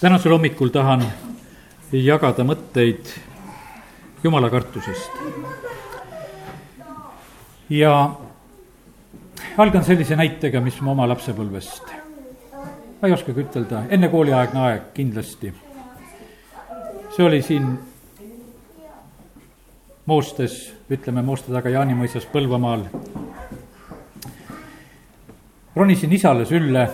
[0.00, 1.02] tänasel hommikul tahan
[1.92, 3.08] jagada mõtteid
[4.22, 5.10] jumala kartusest.
[7.70, 8.10] ja
[9.58, 11.90] algan sellise näitega, mis ma oma lapsepõlvest.
[13.00, 15.52] ma ei oskagi ütelda, enne kooliaegne aeg kindlasti.
[17.16, 17.78] see oli siin
[20.06, 22.86] Moostes, ütleme Mooste taga Jaanimõisas Põlvamaal.
[25.76, 26.88] ronisin isale sülle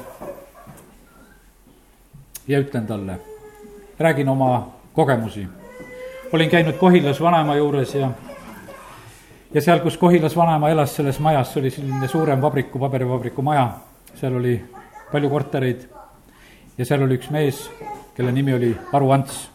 [2.49, 3.19] ja ütlen talle,
[3.99, 5.49] räägin oma kogemusi.
[6.33, 8.11] olin käinud Kohilas vanaema juures ja,
[9.55, 13.71] ja seal, kus Kohilas vanaema elas, selles majas, oli selline suurem vabriku, paberivabriku maja,
[14.15, 14.65] seal oli
[15.13, 15.89] palju kortereid
[16.79, 17.71] ja seal oli üks mees,
[18.17, 19.49] kelle nimi oli Aru Ants,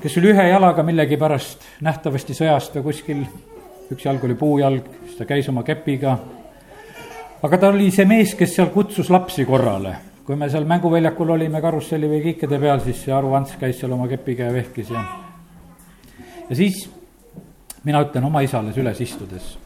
[0.00, 3.24] kes oli ühe jalaga millegipärast nähtavasti sõjast või kuskil,
[3.90, 6.18] üks jalg oli puujalg, siis ta käis oma kepiga,
[7.42, 11.58] aga ta oli see mees, kes seal kutsus lapsi korrale kui me seal mänguväljakul olime
[11.58, 15.00] karusselli või kiikede peal, siis see Aru Ants käis seal oma kepiga ja vehkis ja
[16.46, 16.84] ja siis
[17.82, 19.58] mina ütlen oma isale süles istudes.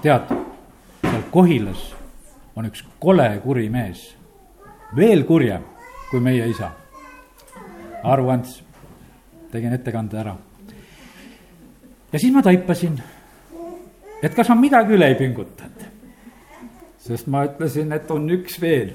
[0.00, 0.32] tead,
[1.02, 1.84] seal Kohilas
[2.56, 4.06] on üks kole kuri mees,
[4.96, 5.68] veel kurjem
[6.08, 6.72] kui meie isa.
[8.08, 8.62] Aru Ants,
[9.52, 10.36] tegin ettekande ära.
[12.12, 12.96] ja siis ma taipasin,
[14.22, 15.99] et kas ma midagi üle ei pingutanud
[17.00, 18.92] sest ma ütlesin, et on üks veel,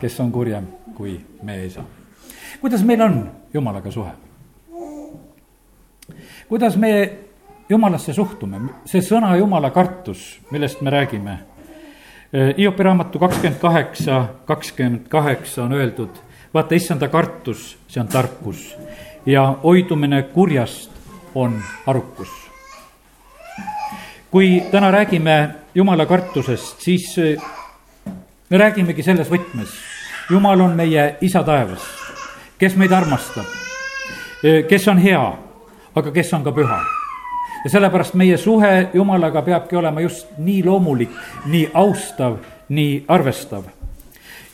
[0.00, 1.84] kes on kurjem kui meie isa.
[2.60, 4.12] kuidas meil on jumalaga suhe?
[6.48, 6.92] kuidas me
[7.68, 11.38] jumalasse suhtume, see sõna jumala kartus, millest me räägime.
[12.58, 16.20] Hiopi raamatu kakskümmend kaheksa, kakskümmend kaheksa on öeldud,
[16.54, 18.68] vaata, issanda kartus, see on tarkus
[19.26, 20.90] ja hoidumine kurjast
[21.34, 22.28] on arukus.
[24.30, 27.16] kui täna räägime jumala kartusest, siis
[28.50, 29.68] me räägimegi selles võtmes.
[30.30, 31.82] jumal on meie isa taevas,
[32.58, 33.44] kes meid armastab,
[34.68, 35.20] kes on hea,
[35.94, 36.78] aga kes on ka püha.
[37.64, 41.10] ja sellepärast meie suhe Jumalaga peabki olema just nii loomulik,
[41.46, 42.38] nii austav,
[42.68, 43.64] nii arvestav.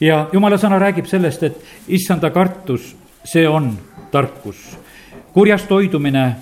[0.01, 3.79] ja Jumala sõna räägib sellest, et issanda kartus, see on
[4.11, 4.77] tarkus.
[5.33, 6.37] kurjast hoidumine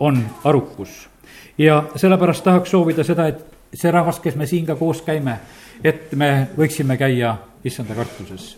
[0.00, 1.08] on arukus.
[1.58, 5.38] ja sellepärast tahaks soovida seda, et see rahvas, kes me siin ka koos käime,
[5.84, 8.56] et me võiksime käia issanda kartuses.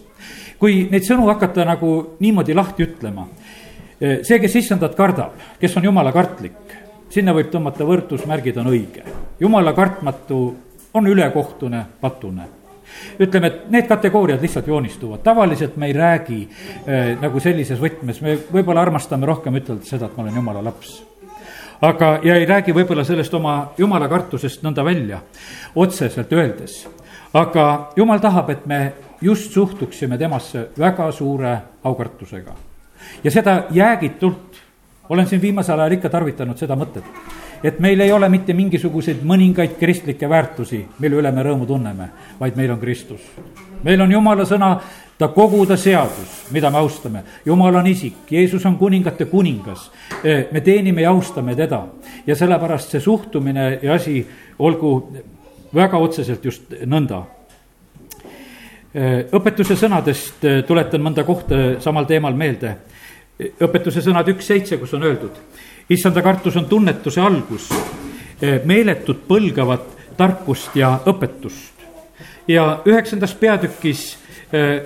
[0.61, 3.27] kui neid sõnu hakata nagu niimoodi lahti ütlema,
[3.99, 6.77] see, kes issandat kardab, kes on jumala kartlik,
[7.11, 9.05] sinna võib tõmmata võrdusmärgid, on õige.
[9.41, 10.41] jumala kartmatu
[10.95, 12.49] on ülekohtune, patune
[13.21, 18.37] ütleme, et need kategooriad lihtsalt joonistuvad, tavaliselt me ei räägi äh, nagu sellises võtmes, me
[18.53, 20.99] võib-olla armastame rohkem ütelda seda, et ma olen jumala laps
[21.81, 25.21] aga, ja ei räägi võib-olla sellest oma jumala kartusest nõnda välja,
[25.75, 26.85] otseselt öeldes
[27.35, 28.93] aga jumal tahab, et me
[29.23, 32.55] just suhtuksime temasse väga suure aukartusega.
[33.25, 34.57] ja seda jäägitult,
[35.09, 37.05] olen siin viimasel ajal ikka tarvitanud seda mõtet,
[37.63, 42.09] et meil ei ole mitte mingisuguseid mõningaid kristlikke väärtusi, mille üle me rõõmu tunneme,
[42.41, 43.21] vaid meil on Kristus.
[43.83, 44.75] Meil on jumala sõna,
[45.19, 47.23] ta kogu ta seadus, mida me austame.
[47.45, 49.91] jumal on isik, Jeesus on kuningate kuningas.
[50.53, 51.87] me teenime ja austame teda
[52.27, 54.27] ja sellepärast see suhtumine ja asi
[54.59, 55.13] olgu
[55.75, 57.23] väga otseselt just nõnda.
[59.33, 62.77] õpetuse sõnadest äh, tuletan mõnda kohta samal teemal meelde.
[63.41, 65.37] õpetuse sõnad üks seitse, kus on öeldud,
[65.89, 67.71] issanda kartus on tunnetuse algus,
[68.65, 69.87] meeletud põlgavat
[70.17, 71.80] tarkust ja õpetust.
[72.51, 74.07] Ja üheksandas peatükis
[74.55, 74.81] äh,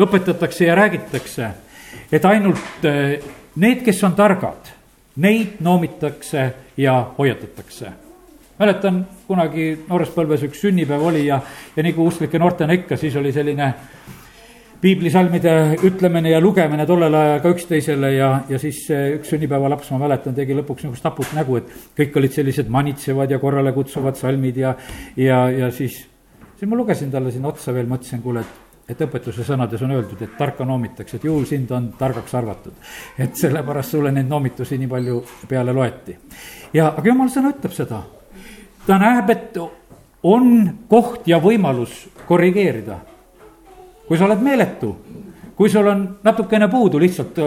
[0.00, 1.50] õpetatakse ja räägitakse,
[2.12, 2.86] et ainult
[3.56, 4.70] need, kes on targad,
[5.20, 6.46] neid noomitakse
[6.80, 7.92] ja hoiatatakse.
[8.58, 11.40] Mäletan kunagi noores põlves üks sünnipäev oli ja,
[11.76, 13.72] ja nagu usklike noortena ikka, siis oli selline
[14.82, 15.54] piiblisalmide
[15.86, 20.56] ütlemine ja lugemine tollel ajal ka üksteisele ja, ja siis üks sünnipäevalaps, ma mäletan, tegi
[20.58, 24.74] lõpuks niisugust naput nägu, et kõik olid sellised manitsevad ja korrale kutsuvad salmid ja,
[25.16, 26.02] ja, ja siis,
[26.62, 30.20] siis ma lugesin talle sinna otsa veel, mõtlesin, kuule, et et õpetuse sõnades on öeldud,
[30.22, 32.72] et tarka noomitakse, et juhul sind on targaks arvatud.
[33.18, 36.16] et sellepärast sulle neid noomitusi nii palju peale loeti.
[36.72, 38.02] ja, aga jumal sõna ütleb seda
[38.86, 39.58] ta näeb, et
[40.22, 42.98] on koht ja võimalus korrigeerida.
[44.06, 44.96] kui sa oled meeletu,
[45.56, 47.38] kui sul on natukene puudu lihtsalt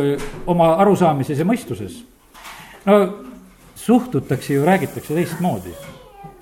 [0.47, 2.03] oma arusaamises ja mõistuses,
[2.85, 3.23] no
[3.75, 5.71] suhtutakse ju, räägitakse teistmoodi.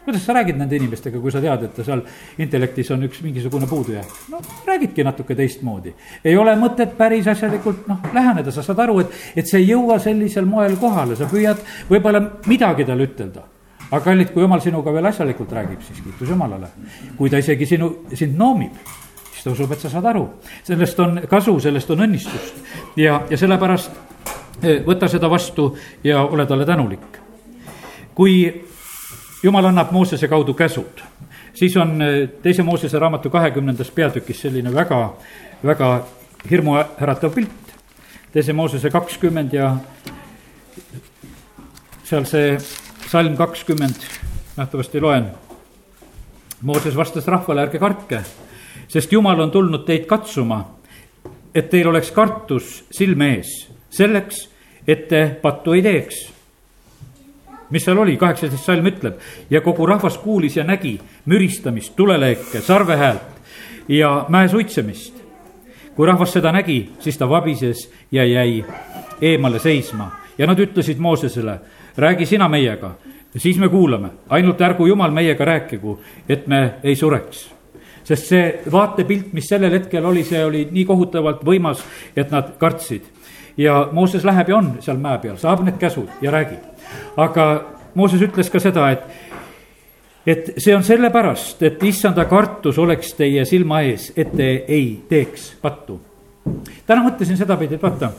[0.05, 2.03] Kuidas sa räägid nende inimestega, kui sa tead, et seal
[2.43, 4.11] intellektis on üks mingisugune puudujääk?
[4.31, 5.93] no räägidki natuke teistmoodi.
[6.25, 9.99] ei ole mõtet päris asjalikult noh, läheneda, sa saad aru, et, et see ei jõua
[10.03, 13.47] sellisel moel kohale, sa püüad võib-olla midagi talle ütelda
[13.93, 16.67] aga kallid, kui jumal sinuga veel asjalikult räägib, siis kiitus Jumalale.
[17.17, 18.79] kui ta isegi sinu, sind noomib,
[19.31, 20.25] siis ta usub, et sa saad aru.
[20.63, 23.91] sellest on kasu, sellest on õnnistust ja, ja sellepärast
[24.87, 25.73] võta seda vastu
[26.03, 27.19] ja ole talle tänulik.
[28.15, 28.65] kui
[29.43, 31.01] jumal annab Moosese kaudu käsud,
[31.53, 31.99] siis on
[32.41, 35.13] teise Moosese raamatu kahekümnendas peatükis selline väga,
[35.65, 36.05] väga
[36.49, 37.49] hirmuäratav pilt.
[38.31, 39.75] teise Moosese kakskümmend ja
[42.03, 42.57] seal see
[43.07, 43.95] salm kakskümmend,
[44.57, 45.27] nähtavasti loen.
[46.61, 48.21] Mooses vastas rahvale, ärge kartke,
[48.87, 50.61] sest Jumal on tulnud teid katsuma,
[51.55, 53.51] et teil oleks kartus silme ees,
[53.91, 54.47] selleks,
[54.87, 56.32] et te pattu ei teeks.
[57.69, 59.19] Mis seal oli, kaheksateist salm ütleb.
[59.49, 63.33] Ja kogu rahvas kuulis ja nägi müristamist, tuleleeke, sarvehäält
[63.87, 65.23] ja mäe suitsemist.
[65.95, 68.65] kui rahvas seda nägi, siis ta vabises ja jäi
[69.21, 70.11] eemale seisma.
[70.37, 71.59] Ja nad ütlesid Moosesele
[71.97, 72.95] räägi sina meiega,
[73.37, 75.99] siis me kuulame, ainult ärgu jumal meiega rääkigu,
[76.29, 77.49] et me ei sureks.
[78.03, 81.83] Sest see vaatepilt, mis sellel hetkel oli, see oli nii kohutavalt võimas,
[82.15, 83.03] et nad kartsid.
[83.57, 86.72] ja Mooses läheb ja on seal mäe peal, saab need käsud ja räägib.
[87.17, 87.47] Aga
[87.93, 89.03] Mooses ütles ka seda, et,
[90.25, 95.51] et see on sellepärast, et issanda kartus oleks teie silma ees, et te ei teeks
[95.61, 95.99] pattu.
[96.87, 98.09] täna mõtlesin sedapidi, et vaata,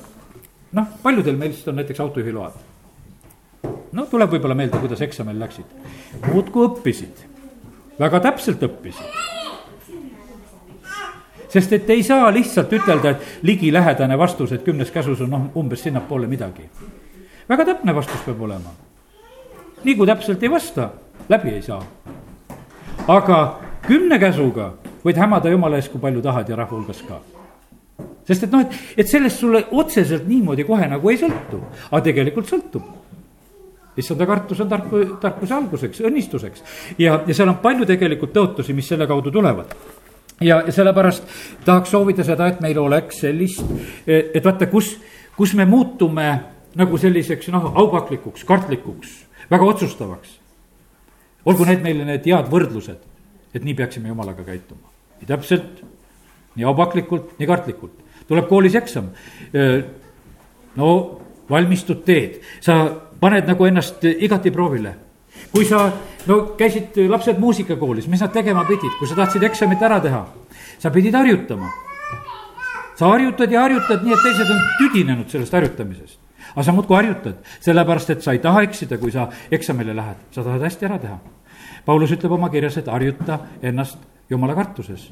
[0.79, 2.62] noh, paljudel meist on näiteks autojuhiload
[3.94, 5.71] no tuleb võib-olla meelde, kuidas eksamil läksid.
[6.26, 7.23] muudkui õppisid,
[8.00, 9.23] väga täpselt õppisid.
[11.49, 15.82] sest et ei saa lihtsalt ütelda, et ligilähedane vastus, et kümnes käsus on noh, umbes
[15.82, 16.69] sinnapoole midagi.
[17.49, 18.73] Väga täpne vastus peab olema.
[19.85, 20.91] nii kui täpselt ei vasta,
[21.29, 21.82] läbi ei saa.
[23.08, 24.73] aga kümne käsuga
[25.05, 27.20] võid hämada jumala ees, kui palju tahad ja rahva hulgas ka
[28.25, 31.61] sest et noh, et, et sellest sulle otseselt niimoodi kohe nagu ei sõltu,
[31.91, 32.93] aga tegelikult sõltub
[33.97, 36.64] issanda kartus on tarku, tarkuse alguseks, õnnistuseks.
[36.99, 39.70] ja, ja seal on palju tegelikult tõotusi, mis selle kaudu tulevad
[40.40, 41.29] ja, ja sellepärast
[41.64, 43.62] tahaks soovida seda, et meil oleks sellist,
[44.06, 44.97] et vaata, kus,
[45.37, 46.31] kus me muutume
[46.79, 49.12] nagu selliseks noh, aupaklikuks, kartlikuks,
[49.50, 50.41] väga otsustavaks.
[51.44, 53.03] olgu need meile need head võrdlused,
[53.55, 54.88] et nii peaksime jumalaga käituma.
[55.21, 55.85] nii täpselt,
[56.56, 57.93] nii aupaklikult, nii kartlikult.
[58.29, 59.11] tuleb koolis eksam.
[60.76, 62.85] no valmistud teed, sa
[63.21, 64.94] paned nagu ennast igati proovile.
[65.53, 65.93] kui sa,
[66.26, 70.26] no käisid lapsed muusikakoolis, mis nad tegema pidid, kui sa tahtsid eksamit ära teha,
[70.79, 71.71] sa pidid harjutama.
[72.99, 76.24] sa harjutad ja harjutad nii, et teised on tüdinenud sellest harjutamisest.
[76.55, 80.43] Aga sa muudkui harjutad, sellepärast et sa ei taha eksida, kui sa eksamile lähed, sa
[80.43, 81.19] tahad hästi ära teha.
[81.85, 83.99] Paulus ütleb oma kirjas, et harjuta ennast
[84.31, 85.11] jumala kartuses.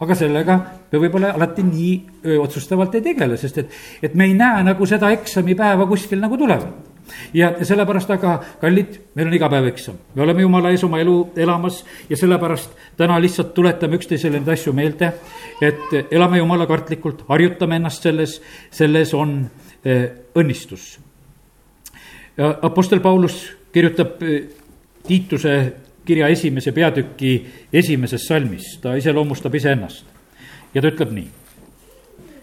[0.00, 0.54] aga sellega
[0.92, 1.90] me võib-olla alati nii
[2.24, 6.38] öö, otsustavalt ei tegele, sest et, et me ei näe nagu seda eksamipäeva kuskil nagu
[6.40, 6.90] tulevat
[7.34, 11.16] ja sellepärast aga, kallid, meil on iga päev eksam, me oleme jumala ees oma elu
[11.42, 15.12] elamas ja sellepärast täna lihtsalt tuletame üksteisele neid asju meelde,
[15.60, 18.38] et elame jumala kartlikult, harjutame ennast selles,
[18.70, 19.42] selles on
[19.84, 20.98] õnnistus.
[22.62, 23.42] Apostel Paulus
[23.72, 24.42] kirjutab eh,
[25.06, 25.72] Tiituse
[26.04, 27.34] kirja esimese peatüki
[27.72, 30.06] esimeses salmis, ta iseloomustab iseennast
[30.74, 31.28] ja ta ütleb nii.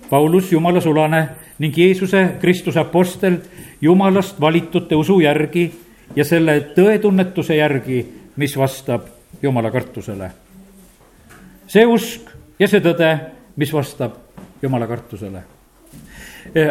[0.10, 1.22] Paulus, jumala sulane
[1.60, 3.40] ning Jeesuse Kristuse apostel
[3.82, 5.68] jumalast valitute usu järgi
[6.16, 8.06] ja selle tõetunnetuse järgi,
[8.36, 9.08] mis vastab
[9.42, 10.32] jumala kartusele.
[11.68, 13.12] see usk ja see tõde,
[13.56, 14.16] mis vastab
[14.62, 15.57] jumala kartusele.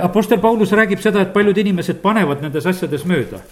[0.02, 3.42] Apostel Paulus räägib seda, et paljud inimesed panevad nendes asjades mööda.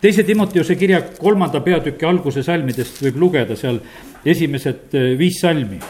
[0.00, 3.80] teise Timoteuse kirja kolmanda peatüki alguse salmidest võib lugeda seal
[4.24, 5.80] esimesed viis salmi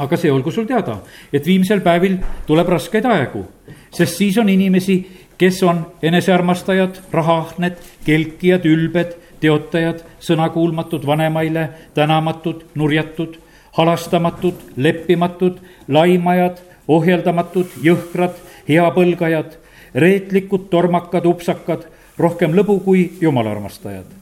[0.00, 1.00] aga see olgu sul teada,
[1.32, 2.16] et viimsel päevil
[2.48, 3.44] tuleb raskeid aegu,
[3.92, 4.96] sest siis on inimesi,
[5.40, 13.36] kes on enesearmastajad, rahaahned, kelkijad, ülbed, teotajad, sõnakuulmatud, vanemaile, tänamatud, nurjatud,
[13.76, 16.60] halastamatud, leppimatud, laimajad,
[16.90, 19.56] ohjeldamatud, jõhkrad, heapõlgajad,
[19.94, 21.86] reetlikud, tormakad, upsakad,
[22.18, 24.18] rohkem lõbu kui jumala armastajad.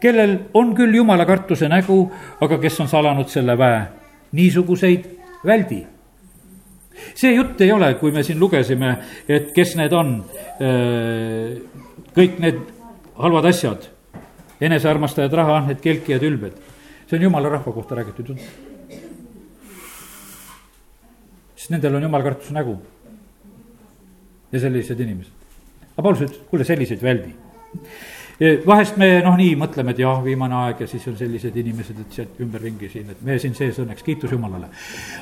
[0.00, 2.10] kellel on küll jumala kartuse nägu,
[2.40, 3.86] aga kes on salanud selle väe
[4.32, 5.04] niisuguseid
[5.44, 5.86] väldi.
[7.14, 8.96] see jutt ei ole, kui me siin lugesime,
[9.28, 10.24] et kes need on,
[10.60, 11.58] äh,
[12.14, 12.58] kõik need
[13.18, 13.88] halvad asjad,
[14.60, 16.52] enesearmastajad, rahaahned, kelkijad, ülbed.
[17.06, 18.67] see on jumala rahva kohta räägitud jutt.
[21.68, 22.78] Sest nendel on jumala kartuse nägu.
[24.52, 25.32] ja sellised inimesed.
[25.92, 27.34] aga Paulus ütles, kuule, selliseid väldi
[28.66, 32.12] vahest me noh, nii mõtleme, et jah, viimane aeg ja siis on sellised inimesed, et
[32.14, 34.70] sealt ümberringi siin, et me siin sees õnneks, kiitus Jumalale.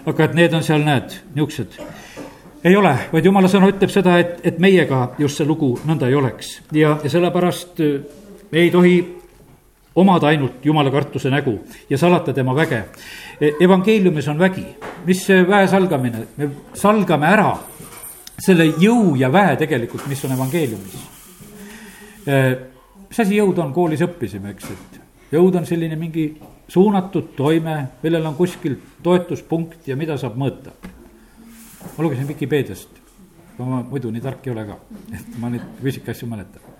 [0.06, 1.80] aga et need on seal, näed, niisugused.
[2.62, 6.14] ei ole, vaid Jumala sõna ütleb seda, et, et meiega just see lugu nõnda ei
[6.14, 7.98] oleks ja, ja sellepärast äh,
[8.52, 9.00] me ei tohi
[9.96, 11.58] omada ainult jumala kartuse nägu
[11.90, 12.84] ja salata tema väge.
[13.60, 14.66] evangeeliumis on vägi,
[15.06, 17.56] mis see väe salgamine, me salgame ära
[18.38, 20.98] selle jõu ja väe tegelikult, mis on evangeeliumis.
[23.08, 25.00] mis asi jõud on, koolis õppisime, eks, et
[25.32, 26.28] jõud on selline mingi
[26.68, 30.76] suunatud toime, millel on kuskil toetuspunkt ja mida saab mõõta.
[31.96, 32.88] ma lugesin Vikipeediast,
[33.58, 34.78] ma muidu nii tark ei ole ka,
[35.14, 36.75] et ma neid üksikasju mäletan.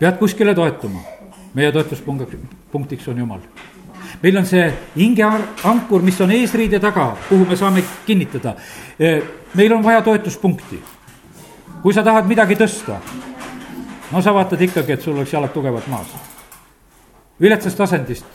[0.00, 1.02] Pead kuskile toetuma,
[1.54, 3.40] meie toetuspunktiks on Jumal.
[4.22, 8.54] meil on see hingeankur, mis on eesriide taga, kuhu me saame kinnitada.
[9.54, 10.82] meil on vaja toetuspunkti.
[11.82, 12.98] kui sa tahad midagi tõsta,
[14.12, 16.30] no sa vaatad ikkagi, et sul oleks jalad tugevalt maas
[17.40, 18.26] viletsast asendist,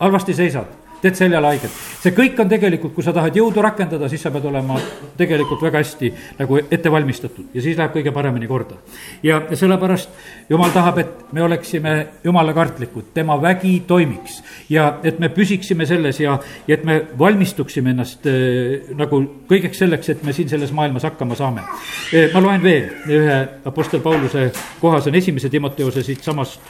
[0.00, 0.70] halvasti seisad,
[1.04, 1.80] teed seljale haiget.
[2.00, 4.78] see kõik on tegelikult, kui sa tahad jõudu rakendada, siis sa pead olema
[5.18, 8.78] tegelikult väga hästi nagu ette valmistatud ja siis läheb kõige paremini korda.
[9.22, 11.94] ja sellepärast jumal tahab, et me oleksime
[12.24, 14.40] jumala kartlikud, tema vägi toimiks
[14.72, 19.20] ja et me püsiksime selles ja, ja et me valmistuksime ennast äh, nagu
[19.50, 21.66] kõigeks selleks, et me siin selles maailmas hakkama saame
[22.12, 22.28] e,.
[22.32, 26.60] ma loen veel ühe Apostel Pauluse koha, see on esimese Timoteose siitsamast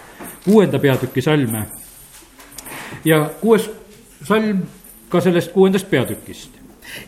[0.44, 1.66] kuuenda peatüki salme
[3.04, 3.70] ja kuues
[4.24, 4.62] salm
[5.08, 6.50] ka sellest kuuendast peatükist.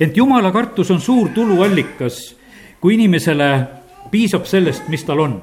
[0.00, 2.36] ent jumala kartus on suur tuluallikas,
[2.80, 3.66] kui inimesele
[4.10, 5.42] piisab sellest, mis tal on.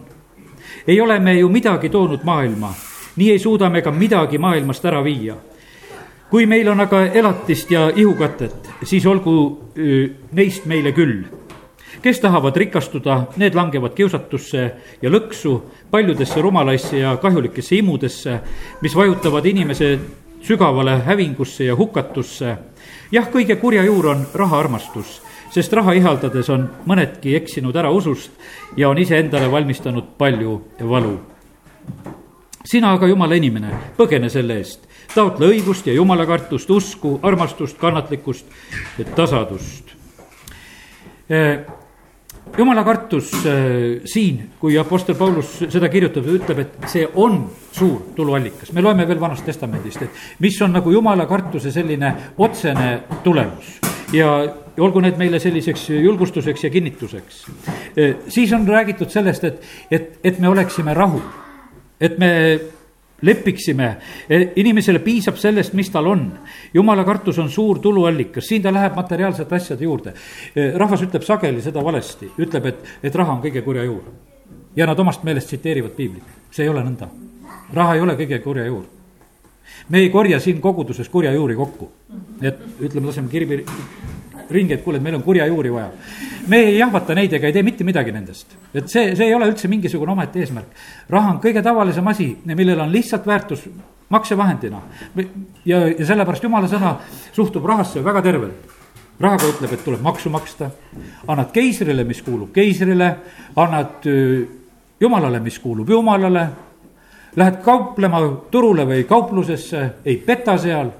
[0.88, 2.74] ei ole me ju midagi toonud maailma,
[3.15, 5.36] nii ei suuda me ka midagi maailmast ära viia.
[6.30, 9.70] kui meil on aga elatist ja ihukatet, siis olgu
[10.32, 11.24] neist meile küll
[12.03, 14.63] kes tahavad rikastuda, need langevad kiusatusse
[15.01, 15.53] ja lõksu,
[15.92, 18.39] paljudesse rumalaisse ja kahjulikesse imudesse,
[18.82, 20.00] mis vajutavad inimese
[20.43, 22.57] sügavale hävingusse ja hukatusse.
[23.12, 25.21] jah, kõige kurja juur on rahaarmastus,
[25.51, 28.31] sest raha ihaldades on mõnedki eksinud ära usust
[28.77, 31.19] ja on iseendale valmistanud palju valu.
[32.65, 38.45] sina aga, jumala inimene, põgene selle eest, taotle õigust ja jumalakartust, usku, armastust, kannatlikkust,
[39.15, 39.93] tasadust
[42.57, 47.39] jumala kartus äh, siin, kui Apostel Paulus seda kirjutab, ütleb, et see on
[47.74, 48.74] suur tuluallikas.
[48.74, 52.91] me loeme veel Vanast Testamendist, et mis on nagu jumala kartuse selline otsene
[53.24, 53.79] tulemus
[54.13, 54.36] ja
[54.77, 57.43] olgu need meile selliseks julgustuseks ja kinnituseks.
[57.98, 61.25] Äh, siis on räägitud sellest, et, et, et me oleksime rahul,
[62.01, 62.33] et me
[63.24, 63.89] lepiksime,
[64.30, 66.25] e, inimesele piisab sellest, mis tal on.
[66.74, 70.13] jumala kartus on suur tuluallikas, siin ta läheb materiaalsete asjade juurde.
[70.56, 74.03] E, rahvas ütleb sageli seda valesti, ütleb, et, et raha on kõige kurja juur.
[74.75, 77.08] ja nad omast meelest tsiteerivad piiblit, see ei ole nõnda.
[77.74, 78.84] raha ei ole kõige kurja juur.
[79.89, 81.92] me ei korja siin koguduses kurja juuri kokku,
[82.42, 83.63] et ütleme, laseme kirbi
[84.51, 85.89] ringi, et kuule, et meil on kurja juuri vaja.
[86.47, 88.55] me ei jahvata neid ega ei tee mitte midagi nendest.
[88.73, 90.67] et see, see ei ole üldse mingisugune omaette eesmärk.
[91.09, 93.67] raha on kõige tavalisem asi, millel on lihtsalt väärtus
[94.09, 94.81] maksevahendina.
[95.65, 96.95] ja, ja sellepärast jumala sõna
[97.33, 98.73] suhtub rahasse väga tervelt.
[99.19, 100.71] rahaga ütleb, et tuleb maksu maksta,
[101.27, 103.15] annad keisrile, mis kuulub keisrile,
[103.55, 104.07] annad
[105.00, 106.47] jumalale, mis kuulub jumalale.
[107.35, 108.19] Lähed kauplema
[108.51, 110.91] turule või kauplusesse, ei peta seal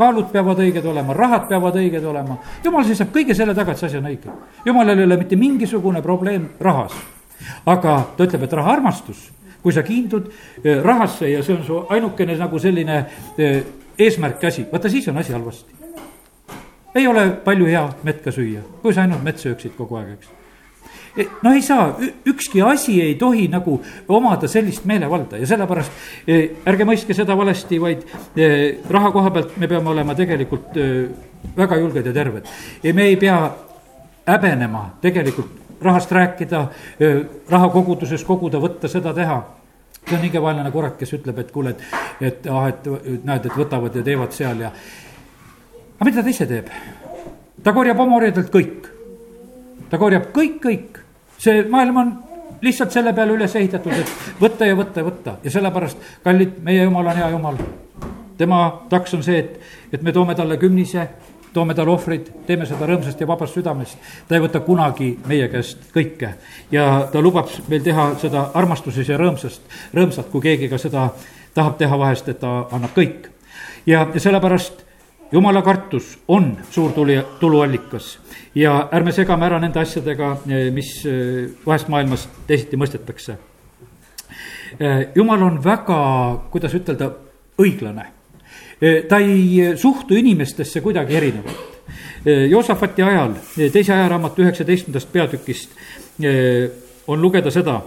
[0.00, 2.38] kaalud peavad õiged olema, rahad peavad õiged olema.
[2.64, 4.32] jumal seisab kõige selle taga, et see asi on õige.
[4.66, 6.96] jumalal ei ole mitte mingisugune probleem rahas.
[7.66, 9.28] aga ta ütleb, et raha armastus,
[9.62, 10.30] kui sa kiindud
[10.64, 13.04] eh, rahasse ja see on su ainukene nagu selline
[13.38, 13.62] eh,
[13.98, 15.74] eesmärk asi, vaata siis on asi halvasti.
[16.94, 20.39] ei ole palju hea mett ka süüa, kui sa ainult mett sööksid kogu aeg, eks
[21.42, 21.94] no ei saa,
[22.26, 27.80] ükski asi ei tohi nagu omada sellist meelevalda ja sellepärast eh, ärge mõistke seda valesti,
[27.82, 28.04] vaid
[28.36, 30.76] eh, raha koha pealt me peame olema tegelikult
[31.56, 32.46] väga julged ja terved.
[32.94, 33.38] me ei pea
[34.26, 36.58] häbenema tegelikult rahast rääkida,
[37.48, 39.38] raha koguduses koguda, võtta, seda teha
[40.04, 41.82] see on nii vaenlane kurat, kes ütleb, et kuule, et,
[42.20, 42.86] et ah, et
[43.24, 44.70] näed, et võtavad ja teevad seal ja.
[45.96, 46.70] aga mida ta ise teeb?
[47.64, 48.88] ta korjab oma orjadelt kõik
[49.90, 50.99] ta korjab kõik, kõik.
[51.40, 52.12] See maailm on
[52.60, 56.84] lihtsalt selle peale üles ehitatud, et võtta ja võtta ja võtta ja sellepärast, kallid, meie
[56.84, 57.58] jumal on hea jumal.
[58.38, 59.60] tema taks on see, et,
[59.92, 61.08] et me toome talle kümnise,
[61.52, 63.98] toome talle ohvreid, teeme seda rõõmsast ja vabast südamest.
[64.28, 66.34] ta ei võta kunagi meie käest kõike
[66.72, 69.62] ja ta lubab meil teha seda armastuses ja rõõmsast,
[69.94, 71.10] rõõmsalt, kui keegi ka seda
[71.54, 73.28] tahab teha vahest, et ta annab kõik.
[73.86, 74.89] ja sellepärast
[75.32, 78.18] jumala kartus on suur tuli, tuluallikas
[78.54, 83.36] ja ärme segame ära nende asjadega, eh, mis eh, vahest maailmas teisiti mõistetakse.
[84.78, 86.00] Eh, jumal on väga,
[86.50, 87.12] kuidas ütelda,
[87.58, 88.06] õiglane.
[88.80, 91.82] ta ei suhtu inimestesse kuidagi erinevalt.
[92.48, 93.34] Joosafati ajal,
[93.72, 95.70] teise ajaraamatu üheksateistkümnendast peatükist
[97.06, 97.82] on lugeda seda.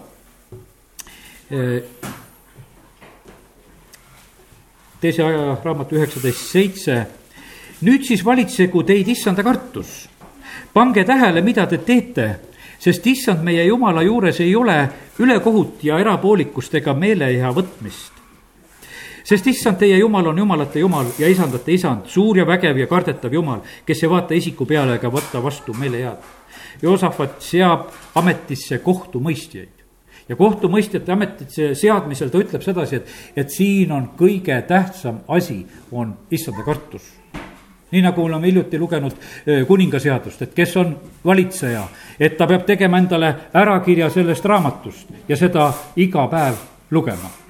[5.02, 7.08] teise aja raamatu üheksateist seitse.
[7.84, 10.10] Nüüd siis valitsegu teid issanda kartus.
[10.74, 12.40] pange tähele, mida te teete,
[12.80, 18.14] sest issand meie jumala juures ei ole ülekohut ja erapoolikust ega meeleheha võtmist
[19.24, 23.34] sest issand, teie jumal on jumalate jumal ja isandate isand, suur ja vägev ja kardetav
[23.34, 26.20] jumal, kes ei vaata isiku peale ega võta vastu meelehead.
[26.82, 27.88] Joosafat seab
[28.20, 29.84] ametisse kohtumõistjaid
[30.30, 35.62] ja kohtumõistjate ametisse seadmisel ta ütleb sedasi, et, et siin on kõige tähtsam asi,
[35.92, 37.23] on issanda kartus.
[37.94, 40.96] Nii nagu me oleme hiljuti lugenud eh, kuningaseadust, et kes on
[41.26, 41.86] valitseja,
[42.20, 45.70] et ta peab tegema endale ärakirja sellest raamatust ja seda
[46.02, 46.60] iga päev
[46.92, 47.43] lugema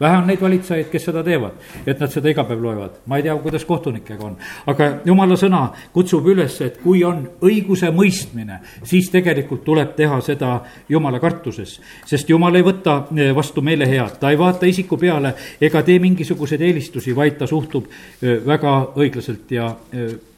[0.00, 3.26] vähe on neid valitsejaid, kes seda teevad, et nad seda iga päev loevad, ma ei
[3.26, 4.36] tea, kuidas kohtunikega on.
[4.66, 10.58] aga jumala sõna kutsub üles, et kui on õiguse mõistmine, siis tegelikult tuleb teha seda
[10.88, 11.80] jumala kartuses.
[12.06, 15.98] sest jumal ei võta eh, vastu meile head, ta ei vaata isiku peale ega tee
[15.98, 17.86] mingisuguseid eelistusi, vaid ta suhtub
[18.22, 20.33] eh, väga õiglaselt ja eh,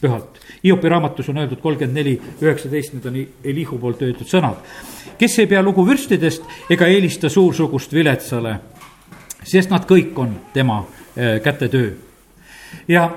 [0.00, 0.40] pühalt.
[0.64, 4.60] Hiopi raamatus on öeldud kolmkümmend neli, üheksateist, need on Elihu poolt öeldud sõnad.
[5.18, 8.54] kes ei pea lugu vürstidest ega eelista suursugust viletsale,
[9.44, 10.84] sest nad kõik on tema
[11.16, 11.92] eh, kätetöö.
[12.88, 13.10] ja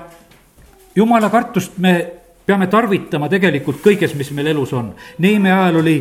[0.96, 1.94] jumala kartust me
[2.46, 4.92] peame tarvitama tegelikult kõiges, mis meil elus on.
[5.18, 5.96] Neeme ajal oli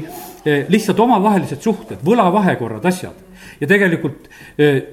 [0.46, 3.16] eh, lihtsalt omavahelised suhted, võlavahekorrad, asjad
[3.62, 4.84] ja tegelikult eh,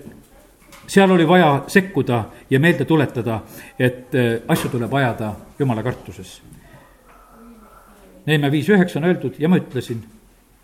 [0.90, 3.40] seal oli vaja sekkuda ja meelde tuletada,
[3.78, 6.40] et äh, asju tuleb ajada jumala kartuses.
[8.26, 10.02] Neeme viis üheksa on öeldud ja ma ütlesin,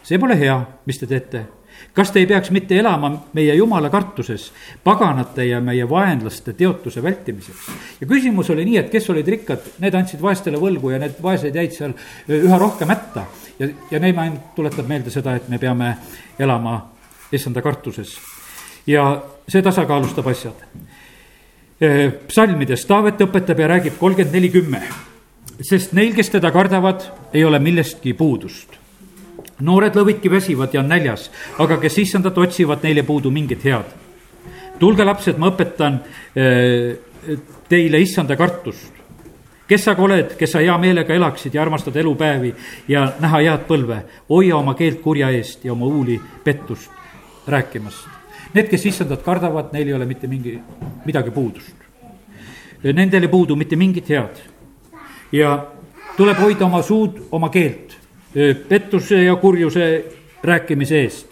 [0.02, 0.56] see pole hea,
[0.86, 1.44] mis te teete.
[1.92, 4.50] kas te ei peaks mitte elama meie jumala kartuses,
[4.84, 7.70] paganate ja meie vaenlaste teotuse vältimiseks?
[8.00, 11.54] ja küsimus oli nii, et kes olid rikkad, need andsid vaestele võlgu ja need vaesed
[11.54, 13.28] jäid seal äh, üha rohkem hätta.
[13.58, 15.96] ja, ja Neeme tuletab meelde seda, et me peame
[16.38, 16.80] elama
[17.32, 18.18] issanda kartuses
[18.86, 19.06] ja
[19.48, 20.64] see tasakaalustab asjad.
[22.28, 24.80] psalmides Taavet õpetab ja räägib kolmkümmend neli kümme,
[25.60, 28.78] sest neil, kes teda kardavad, ei ole millestki puudust.
[29.60, 33.92] noored lõvidki väsivad ja on näljas, aga kes issandat otsivad, neil ei puudu mingit head.
[34.78, 36.00] tulge, lapsed, ma õpetan
[37.68, 38.96] teile issanda kartust
[39.68, 42.54] kes sa oled, kes sa hea meelega elaksid ja armastad elupäevi
[42.88, 46.90] ja näha head põlve, hoia oma keelt kurja eest ja oma huuli pettust
[47.46, 48.15] rääkimast.
[48.56, 50.54] Need, kes issandat kardavad, neil ei ole mitte mingi,
[51.04, 51.84] midagi puudust.
[52.86, 54.38] Nendel ei puudu mitte mingit head.
[55.32, 55.66] ja
[56.16, 57.96] tuleb hoida oma suud, oma keelt
[58.68, 60.04] pettuse ja kurjuse
[60.42, 61.26] rääkimise eest.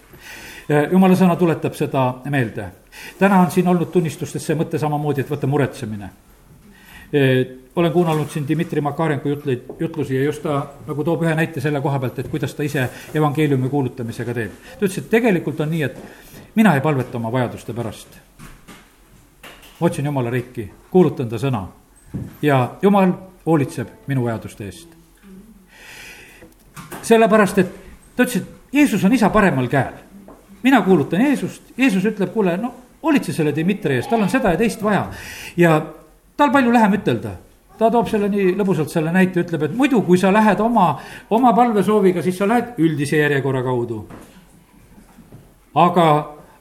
[0.90, 2.68] jumala sõna tuletab seda meelde.
[3.18, 6.10] täna on siin olnud tunnistustes see mõte samamoodi, et võtta muretsemine
[7.76, 11.80] olen kuulanud siin Dmitri Makarenko jutleid, jutlusi ja just ta nagu toob ühe näite selle
[11.80, 14.50] koha pealt, et kuidas ta ise evangeeliumi kuulutamisega teeb.
[14.78, 15.98] ta ütles, et tegelikult on nii, et
[16.54, 18.08] mina ei palveta oma vajaduste pärast.
[19.80, 21.66] otsin Jumala riiki, kuulutan ta sõna
[22.42, 23.12] ja Jumal
[23.46, 24.88] hoolitseb minu vajaduste eest.
[27.02, 27.74] sellepärast, et
[28.16, 29.92] ta ütles, et Jeesus on isa paremal käel.
[30.62, 34.56] mina kuulutan Jeesust, Jeesus ütleb, kuule, no hoolitse selle Dmitri eest, tal on seda ja
[34.56, 35.10] teist vaja.
[35.56, 35.82] ja
[36.36, 37.36] tal palju lähem ütelda
[37.78, 41.52] ta toob selle nii lõbusalt selle näite, ütleb, et muidu, kui sa lähed oma, oma
[41.56, 44.06] palvesooviga, siis sa lähed üldise järjekorra kaudu.
[45.74, 46.04] aga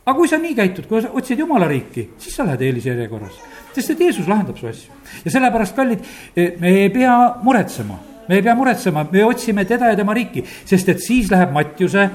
[0.06, 3.38] aga kui sa nii käitud, kui otsid jumala riiki, siis sa lähed eelisjärjekorras.
[3.74, 4.92] sest et Jeesus lahendab su asju.
[5.26, 6.00] ja sellepärast, kallid,
[6.36, 10.44] eh, me ei pea muretsema, me ei pea muretsema, me otsime teda ja tema riiki,
[10.66, 12.10] sest et siis läheb Mattiuse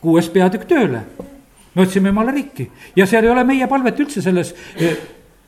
[0.00, 1.02] kuues peatükk tööle.
[1.74, 4.96] me otsime jumala riiki ja seal ei ole meie palvet üldse selles eh,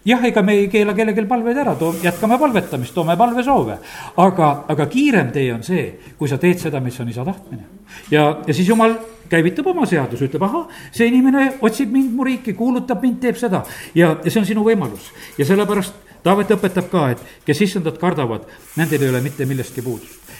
[0.05, 3.79] jah, ega me ei keela kellelgi palveid ära, too, jätkame palvetamist, toome palvesoove.
[4.17, 7.76] aga, aga kiirem tee on see, kui sa teed seda, mis on isa tahtmine.
[8.11, 8.97] Ja, ja siis jumal
[9.29, 13.65] käivitab oma seaduse, ütleb, ahah, see inimene otsib mind, mu riiki, kuulutab mind, teeb seda.
[13.95, 18.49] ja, ja see on sinu võimalus ja sellepärast Taavet õpetab ka, et kes issandat kardavad,
[18.75, 20.33] nendel ei ole mitte millestki puudust.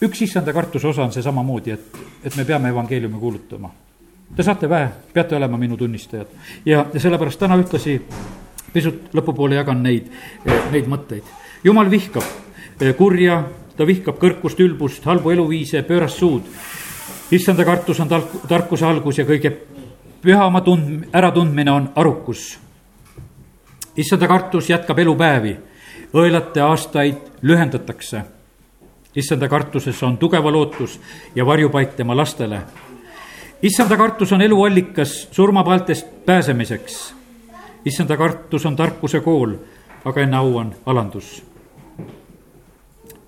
[0.00, 3.70] üks issanda kartuse osa on see samamoodi, et, et me peame evangeeliumi kuulutama.
[4.36, 6.32] Te saate väe, peate olema minu tunnistajad
[6.64, 7.98] ja, ja sellepärast täna ühtlasi
[8.72, 10.08] pisut lõpupoole jagan neid,
[10.72, 11.28] neid mõtteid.
[11.64, 12.24] jumal vihkab
[12.96, 13.44] kurja,
[13.76, 16.48] ta vihkab kõrkust, ülbust, halbu eluviise, pöörast suud.
[17.34, 19.50] Issanda kartus on tark-, tarkuse algus ja kõige
[20.22, 22.58] pühama tund-, äratundmine on arukus.
[23.96, 25.56] issanda kartus jätkab elupäevi,
[26.14, 28.22] õelate aastaid lühendatakse.
[29.16, 31.00] issanda kartuses on tugeva lootus
[31.34, 32.62] ja varjupaik tema lastele
[33.62, 37.14] issanda kartus on eluallikas surmapaeltest pääsemiseks
[37.84, 39.56] issanda kartus on tarkuse kool,
[40.04, 41.42] aga enne au on alandus.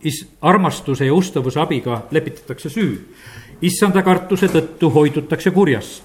[0.04, 3.14] is-, armastuse ja ustavuse abiga lepitatakse süü.
[3.62, 6.02] Issanda kartuse tõttu hoidutakse kurjast.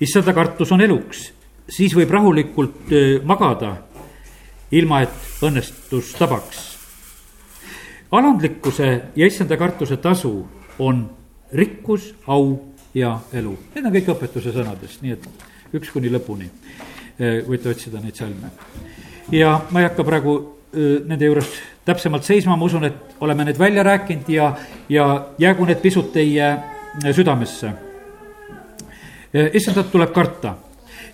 [0.00, 1.32] issanda kartus on eluks,
[1.68, 2.90] siis võib rahulikult
[3.24, 3.76] magada,
[4.70, 6.78] ilma et õnnestus tabaks.
[8.12, 10.46] alandlikkuse ja issanda kartuse tasu
[10.78, 11.10] on
[11.52, 13.56] rikkus, au ja elu.
[13.74, 15.28] Need on kõik õpetuse sõnadest, nii et
[15.74, 16.50] üks kuni lõpuni
[17.18, 18.50] võite otsida neid salme.
[19.32, 21.48] ja ma ei hakka praegu nende juures
[21.84, 24.50] täpsemalt seisma, ma usun, et oleme need välja rääkinud ja,
[24.88, 25.06] ja
[25.38, 26.50] jäägu need pisut teie
[27.12, 27.72] südamesse.
[29.52, 30.54] issandat tuleb karta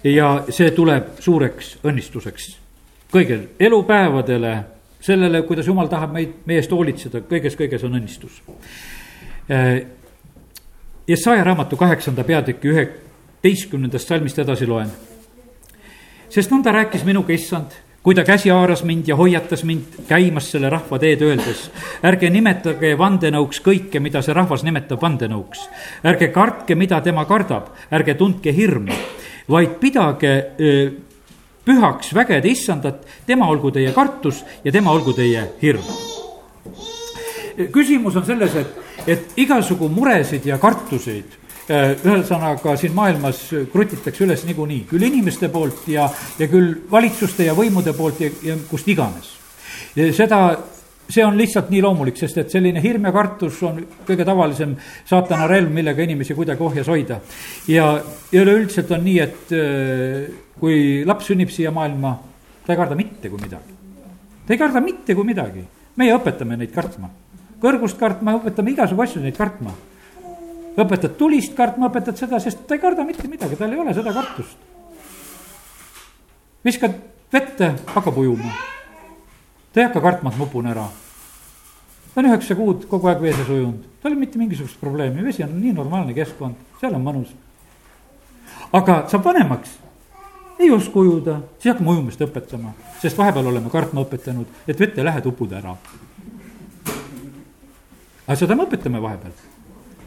[0.05, 2.51] ja see tuleb suureks õnnistuseks
[3.15, 4.55] kõigil elupäevadele,
[5.01, 8.41] sellele, kuidas jumal tahab meid, meie eest hoolitseda, kõiges, kõiges on õnnistus.
[11.09, 14.91] Jesaja raamatu kaheksanda peatüki üheteistkümnendast salmist edasi loen.
[16.29, 20.69] sest nõnda rääkis minuga issand, kui ta käsi haaras mind ja hoiatas mind käimas selle
[20.71, 21.71] rahva teed, öeldes.
[22.05, 25.65] ärge nimetage vandenõuks kõike, mida see rahvas nimetab vandenõuks.
[26.05, 28.93] ärge kartke, mida tema kardab, ärge tundke hirmu,
[29.49, 30.91] vaid pidage öö,
[31.65, 35.83] pühaks vägede issandat, tema olgu teie kartus ja tema olgu teie hirm.
[37.73, 44.85] küsimus on selles, et et igasugu muresid ja kartuseid ühesõnaga siin maailmas krutitakse üles niikuinii,
[44.91, 49.31] küll inimeste poolt ja, ja küll valitsuste ja võimude poolt ja, ja kust iganes.
[49.95, 50.41] seda,
[51.09, 54.77] see on lihtsalt nii loomulik, sest et selline hirm ja kartus on kõige tavalisem
[55.09, 57.21] saatana relv, millega inimesi kuidagi ohjes hoida.
[57.69, 57.89] ja,
[58.33, 62.17] ja üleüldiselt on nii, et äh, kui laps sünnib siia maailma,
[62.67, 63.77] ta ei karda mitte kui midagi.
[64.47, 65.65] ta ei karda mitte kui midagi,
[65.97, 67.11] meie õpetame neid kartma
[67.65, 69.75] kõrgust kartma, õpetame igasugu asju neid kartma.
[70.75, 74.13] Õpetad tulist kartma, õpetad seda, sest ta ei karda mitte midagi, tal ei ole seda
[74.15, 74.57] kartust.
[76.65, 76.95] viskad
[77.33, 78.53] vette, hakkab ujuma.
[79.73, 80.89] ta ei hakka kartma, et ma upun ära.
[82.15, 85.25] ta on üheksa kuud kogu aeg vee sees ujunud, tal ei ole mitte mingisugust probleemi,
[85.25, 87.35] vesi on nii normaalne keskkond, seal on mõnus.
[88.73, 89.79] aga saab vanemaks
[90.59, 95.27] ei oska ujuda, siis hakkame ujumist õpetama, sest vahepeal oleme kartma õpetanud, et vette lähed,
[95.27, 95.77] upud ära
[98.27, 99.54] aga seda me õpetame vahepeal.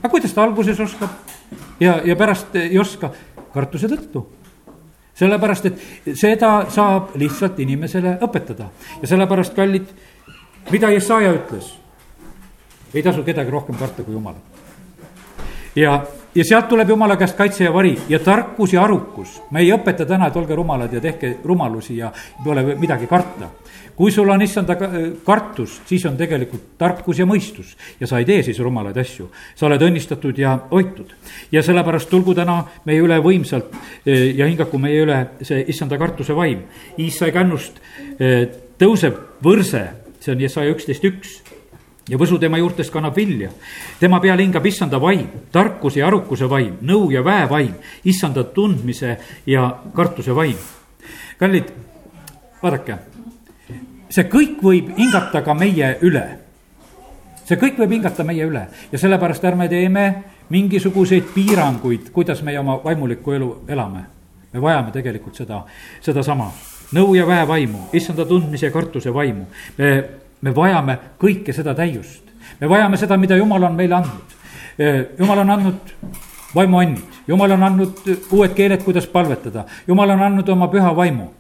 [0.02, 1.10] Aga kuidas ta alguses oskab
[1.80, 3.12] ja, ja pärast ei oska?
[3.54, 4.22] kartuse tõttu.
[5.18, 8.70] sellepärast, et seda saab lihtsalt inimesele õpetada
[9.02, 9.88] ja sellepärast, kallid,
[10.72, 11.74] mida Jesaja ütles?
[12.94, 14.44] ei tasu kedagi rohkem karta kui Jumalat.
[15.76, 16.04] ja
[16.38, 19.42] ja sealt tuleb jumala käest kaitse ja vari ja tarkus ja arukus.
[19.52, 22.12] me ei õpeta täna, et olge rumalad ja tehke rumalusi ja
[22.44, 23.50] pole midagi karta.
[23.96, 24.76] kui sul on issanda
[25.26, 29.30] kartus, siis on tegelikult tarkus ja mõistus ja sa ei tee siis rumalaid asju.
[29.56, 31.16] sa oled õnnistatud ja hoitud.
[31.52, 33.74] ja sellepärast tulgu täna meie üle võimsalt
[34.06, 36.62] e, ja hingaku meie üle see issanda kartuse vaim.
[37.00, 37.82] Iisai kännust
[38.20, 38.46] e,
[38.78, 39.88] tõuseb võrse,
[40.20, 41.42] see on Jesaja üksteist üks
[42.10, 43.50] ja võsu tema juurtest kannab vilja.
[44.00, 49.18] tema peal hingab issanda vaim, tarkuse ja arukuse vaim, nõu ja väe vaim, issanda tundmise
[49.46, 50.58] ja kartuse vaim.
[51.40, 51.72] kallid,
[52.64, 52.98] vaadake,
[54.10, 56.26] see kõik võib hingata ka meie üle.
[57.46, 62.80] see kõik võib hingata meie üle ja sellepärast ärme teeme mingisuguseid piiranguid, kuidas meie oma
[62.84, 64.06] vaimulikku elu elame.
[64.54, 65.66] me vajame tegelikult seda,
[66.02, 66.52] sedasama
[66.96, 69.46] nõu ja väevaimu, issanda tundmise ja kartuse vaimu.
[69.78, 72.24] me me vajame kõike seda täiust.
[72.60, 74.36] me vajame seda, mida Jumal on meile andnud.
[75.20, 75.94] Jumal on andnud
[76.56, 81.34] vaimuannid, Jumal on andnud uued keeled, kuidas palvetada, Jumal on andnud oma püha vaimu.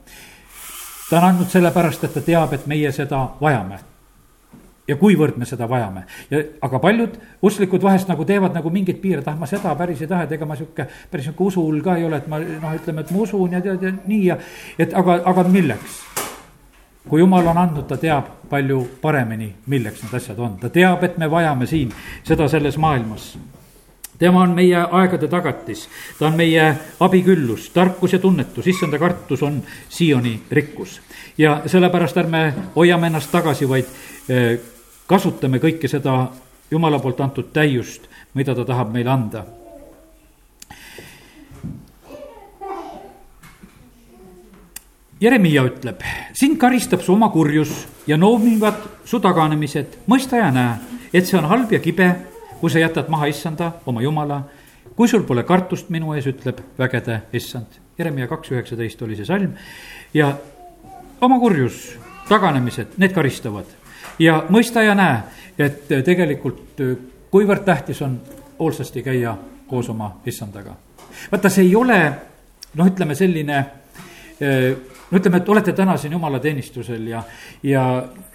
[1.09, 3.79] ta on andnud sellepärast, et ta teab, et meie seda vajame
[4.87, 6.03] ja kuivõrd me seda vajame.
[6.31, 10.01] ja aga paljud usklikud vahest nagu teevad nagu mingeid piire, et ah, ma seda päris
[10.01, 12.75] ei taha, et ega ma sihuke, päris sihuke usul ka ei ole, et ma noh,
[12.75, 14.37] ütleme, et ma usun ja tead ja nii ja.
[14.79, 16.01] et aga, aga milleks?
[17.09, 21.17] Kui jumal on andnud, ta teab palju paremini, milleks need asjad on, ta teab, et
[21.17, 21.91] me vajame siin
[22.23, 23.35] seda selles maailmas.
[24.17, 25.83] Tema on meie aegade tagatis,
[26.17, 26.63] ta on meie
[27.05, 31.01] abiküllus, tarkus ja tunnetus, issanda kartus on Sioni rikkus.
[31.37, 33.85] ja sellepärast ärme hoiame ennast tagasi, vaid
[34.29, 34.59] eh,
[35.07, 36.27] kasutame kõike seda
[36.71, 39.45] Jumala poolt antud täiust, mida ta tahab meile anda
[45.17, 46.03] Jeremiia ütleb,
[46.37, 47.71] sind karistab su oma kurjus
[48.05, 50.75] ja noomivad su taganemised, mõista ja näe,
[51.09, 52.11] et see on halb ja kibe,
[52.59, 54.43] kui sa jätad maha issanda, oma jumala.
[54.95, 57.65] kui sul pole kartust minu ees, ütleb vägede issand.
[57.97, 59.53] Jeremiia kaks üheksateist oli see salm
[60.13, 60.31] ja
[61.21, 61.97] oma kurjus,
[62.29, 63.65] taganemised, need karistavad.
[64.19, 65.17] ja mõista ja näe,
[65.57, 66.81] et tegelikult
[67.31, 68.19] kuivõrd tähtis on
[68.59, 69.35] hoolsasti käia
[69.67, 70.75] koos oma issandaga.
[71.31, 72.13] vaata, see ei ole
[72.75, 73.65] noh, ütleme selline
[75.11, 77.21] no ütleme, et olete täna siin jumalateenistusel ja,
[77.63, 77.83] ja,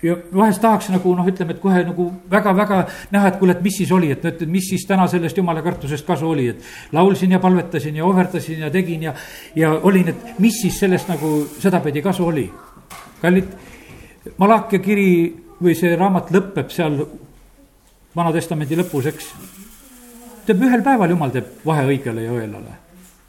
[0.02, 2.78] ja vahest tahaks nagu noh, ütleme, et kohe nagu väga-väga
[3.12, 5.62] näha, et kuule, et mis siis oli, et no, et mis siis täna sellest jumala
[5.64, 6.70] kartusest kasu oli, et.
[6.92, 9.14] laulsin ja palvetasin ja ohverdasin ja tegin ja,
[9.56, 12.50] ja olin, et mis siis sellest nagu sedapidi kasu oli.
[13.22, 13.52] kallid,
[14.38, 15.08] Malakia kiri
[15.62, 17.02] või see raamat lõpeb seal
[18.16, 19.28] Vana-testamendi lõpus, eks.
[20.46, 22.80] teeb ühel päeval jumal teeb vahe õigele ja õelale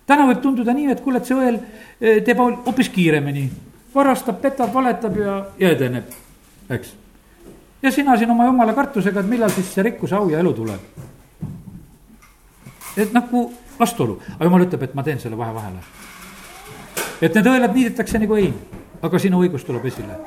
[0.08, 3.48] täna võib tunduda nii, et kuule, et see õel eh, teeb hoopis kiiremini,
[3.96, 6.13] varastab, petab, valetab ja, ja edeneb,
[6.76, 6.94] eks.
[7.82, 11.04] ja sina siin oma jumala kartusega, et millal siis see rikkus, au ja elu tuleb.
[12.98, 15.84] et nagu vastuolu, aga jumal ütleb, et ma teen selle vahe vahele.
[17.22, 18.58] et need õelad niidetakse nagu hein,
[19.02, 20.20] aga sinu õigus tuleb esile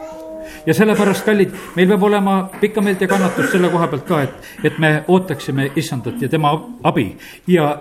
[0.67, 4.49] ja sellepärast, kallid, meil peab olema pikka meelt ja kannatust selle koha pealt ka, et,
[4.65, 7.09] et me ootaksime issandat ja tema abi
[7.47, 7.77] ja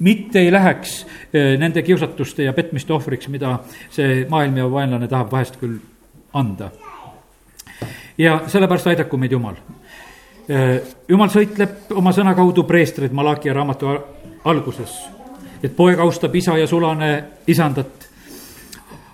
[0.00, 3.58] mitte ei läheks eh, nende kiusatuste ja petmiste ohvriks, mida
[3.90, 5.78] see maailm ja vaenlane tahab vahest küll
[6.32, 6.70] anda.
[8.18, 9.56] ja sellepärast aidaku meid Jumal.
[10.48, 13.92] Eh, jumal sõitleb oma sõna kaudu preestrid Malakia raamatu
[14.44, 14.96] alguses,
[15.62, 18.08] et poeg austab isa ja sulane isandat.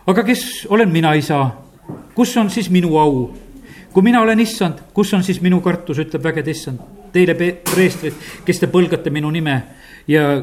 [0.07, 1.51] aga kes olen mina, isa,
[2.14, 3.35] kus on siis minu au?
[3.92, 6.81] kui mina olen issand, kus on siis minu kartus, ütleb vägede issand.
[7.12, 8.12] Teile preestrid,
[8.44, 9.55] kes te põlgate minu nime
[10.09, 10.42] ja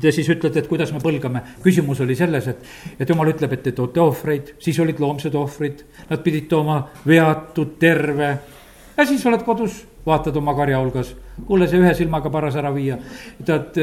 [0.00, 1.42] Te siis ütlete, et kuidas me põlgame.
[1.62, 5.82] küsimus oli selles, et, et jumal ütleb, et te toote ohvreid, siis olid loomsed ohvrid.
[6.08, 8.30] Nad pidid tooma veatud, terve.
[8.96, 11.14] ja siis oled kodus, vaatad oma karja hulgas.
[11.46, 12.96] kuule, see ühe silmaga paras ära viia.
[13.44, 13.76] tead,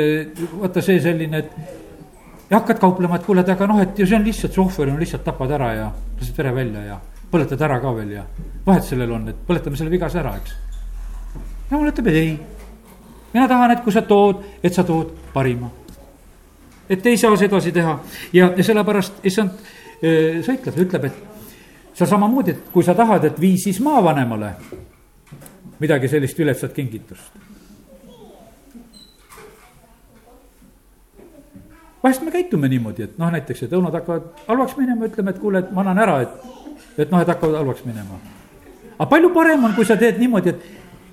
[0.60, 1.52] vaata see selline, et
[2.50, 4.90] ja hakkad kauplema, et kuule, et aga noh, et ju see on lihtsalt, see ohver
[4.90, 8.24] on lihtsalt tapad ära ja lased vere välja ja põletad ära ka veel ja
[8.66, 10.56] vahet sellel on, et põletame selle vigase ära, eks.
[11.70, 12.40] jumal ütleb, et ei.
[13.34, 15.70] mina tahan, et kui sa tood, et sa tood parima
[16.90, 18.00] et ei saa sedasi teha
[18.34, 19.52] ja, ja sellepärast issand
[20.00, 24.54] sõitleb, ütleb, et sa samamoodi, et kui sa tahad, et vii siis maavanemale
[25.80, 27.48] midagi sellist viletsat kingitust.
[32.04, 35.60] vahest me käitume niimoodi, et noh, näiteks, et õunad hakkavad halvaks minema, ütleme, et kuule,
[35.60, 36.38] et ma annan ära, et,
[36.96, 38.22] et noh, et hakkavad halvaks minema.
[38.96, 40.64] aga palju parem on, kui sa teed niimoodi, et,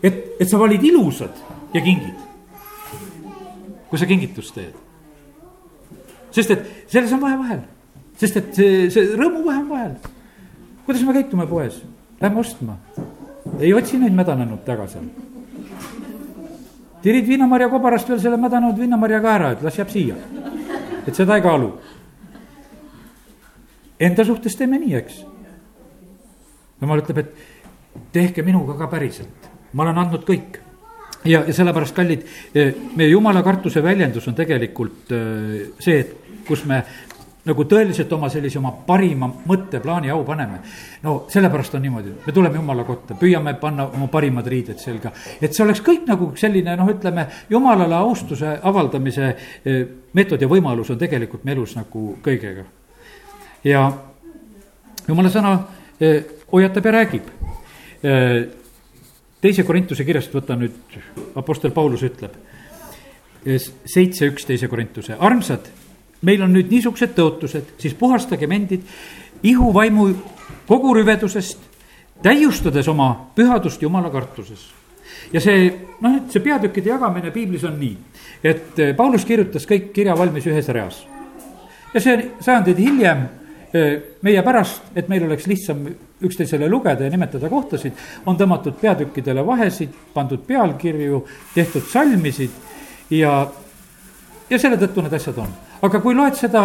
[0.03, 1.43] et, et sa valid ilusad
[1.75, 2.23] ja kingid.
[3.91, 4.86] kui sa kingitust teed
[6.37, 7.63] sest et selles on vahe vahel,
[8.21, 9.95] sest et see, see rõõmuvahe on vahel.
[10.87, 11.81] kuidas me käitume poes,
[12.21, 12.77] lähme ostma,
[13.59, 15.09] ei otsi neid mädanenud taga seal.
[17.03, 20.19] tirid viinamarja kobarast veel selle mädanenud viinamarja ka ära, et las jääb siia,
[21.07, 21.73] et seda ei kaalu.
[23.97, 25.23] Enda suhtes teeme nii, eks.
[26.83, 30.61] jumal ütleb, et tehke minuga ka päriselt, ma olen andnud kõik
[31.25, 32.27] ja, ja sellepärast, kallid,
[32.97, 36.83] meie jumala kartuse väljendus on tegelikult äh, see, et kus me
[37.47, 40.59] nagu tõeliselt oma sellise oma parima mõtteplaani au paneme.
[41.03, 45.13] no sellepärast on niimoodi, me tuleme jumala kotta, püüame panna oma parimad riided selga.
[45.41, 49.29] et see oleks kõik nagu selline noh, ütleme jumalale austuse avaldamise
[49.65, 49.77] e,
[50.13, 52.67] meetod ja võimalus on tegelikult me elus nagu kõigega.
[53.65, 53.87] ja
[55.07, 55.55] jumala sõna
[56.01, 57.31] eh, hoiatab ja räägib
[58.03, 58.43] eh,
[59.41, 60.99] teise Korintuse kirjast võta nüüd,
[61.37, 62.33] Apostel Paulus ütleb,
[63.87, 65.69] seitse üks teise Korintuse, armsad
[66.23, 68.85] meil on nüüd niisugused tõotused, siis puhastagem endid
[69.47, 70.09] ihuvaimu
[70.67, 71.59] kogu rüvedusest,
[72.23, 74.73] täiustades oma pühadust jumala kartuses.
[75.33, 75.69] ja see,
[76.01, 77.97] noh, et see peatükkide jagamine piiblis on nii,
[78.45, 81.05] et eh, Paulus kirjutas kõik kirja valmis ühes reas.
[81.95, 83.27] ja see sajandeid hiljem
[83.75, 85.87] eh, meie pärast, et meil oleks lihtsam
[86.25, 87.93] üksteisele lugeda ja nimetada kohtasid,
[88.27, 91.25] on tõmmatud peatükkidele vahesid, pandud pealkirju,
[91.55, 92.51] tehtud salmisid
[93.11, 93.45] ja,
[94.51, 96.63] ja selle tõttu need asjad on aga kui loed seda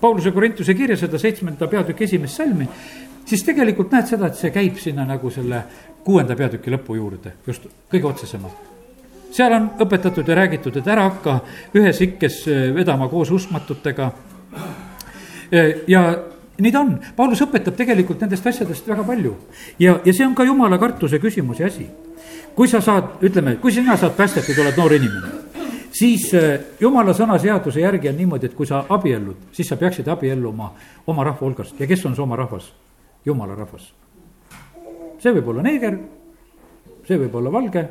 [0.00, 2.66] Pauluse Korintuse kirja, seda seitsmenda peatüki esimest salmi,
[3.24, 5.62] siis tegelikult näed seda, et see käib sinna nagu selle
[6.04, 8.72] kuuenda peatüki lõpu juurde, just kõige otsesemalt.
[9.34, 11.38] seal on õpetatud ja räägitud, et ära hakka
[11.74, 14.10] ühes ikkes eh, vedama koos uskmatutega.
[15.50, 16.04] Eh, ja
[16.60, 19.34] nii ta on, Paulus õpetab tegelikult nendest asjadest väga palju
[19.78, 21.88] ja, ja see on ka jumala kartuse küsimus ja asi.
[22.54, 25.43] kui sa saad, ütleme, kui sina saad päästetud, oled noor inimene
[25.94, 30.08] siis äh, jumala sõna seaduse järgi on niimoodi, et kui sa abiellud, siis sa peaksid
[30.10, 30.72] abielluma
[31.06, 32.72] oma rahva hulgast ja kes on su oma rahvas?
[33.24, 33.92] jumala rahvas.
[35.18, 35.96] see võib olla neeger,
[37.06, 37.86] see võib olla valge,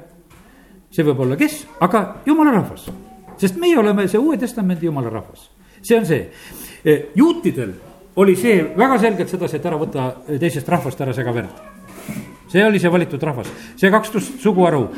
[0.94, 2.89] see võib olla kes, aga jumala rahvas.
[3.38, 5.50] sest meie oleme see Uue Testamendi jumala rahvas,
[5.82, 6.30] see on see.
[6.86, 7.74] Äh, juutidel
[8.16, 11.63] oli see väga selgelt sedasi, et ära võta teisest rahvast ära sega verd.
[12.52, 14.12] see oli see valitud rahvas, see kaks
[14.44, 14.89] suguharu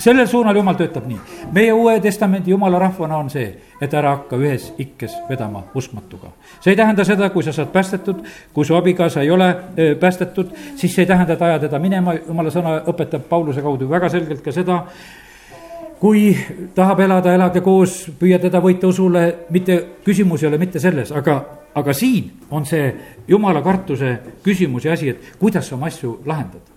[0.00, 1.18] sellel suunal jumal töötab nii.
[1.52, 3.48] meie Uue Testamendi jumala rahvana on see,
[3.80, 6.32] et ära hakka ühes ikkes vedama uskmatuga.
[6.60, 8.22] see ei tähenda seda, kui sa saad päästetud,
[8.54, 9.56] kui su abikaasa ei ole
[10.00, 14.08] päästetud, siis see ei tähenda, et aja teda minema, jumala sõna õpetab Pauluse kaudu väga
[14.08, 14.80] selgelt ka seda,
[16.00, 16.32] kui
[16.74, 21.40] tahab elada, elage koos, püüa teda võita usule, mitte, küsimus ei ole mitte selles, aga,
[21.74, 22.88] aga siin on see
[23.28, 26.69] jumala kartuse küsimus ja asi, et kuidas sa oma asju lahendad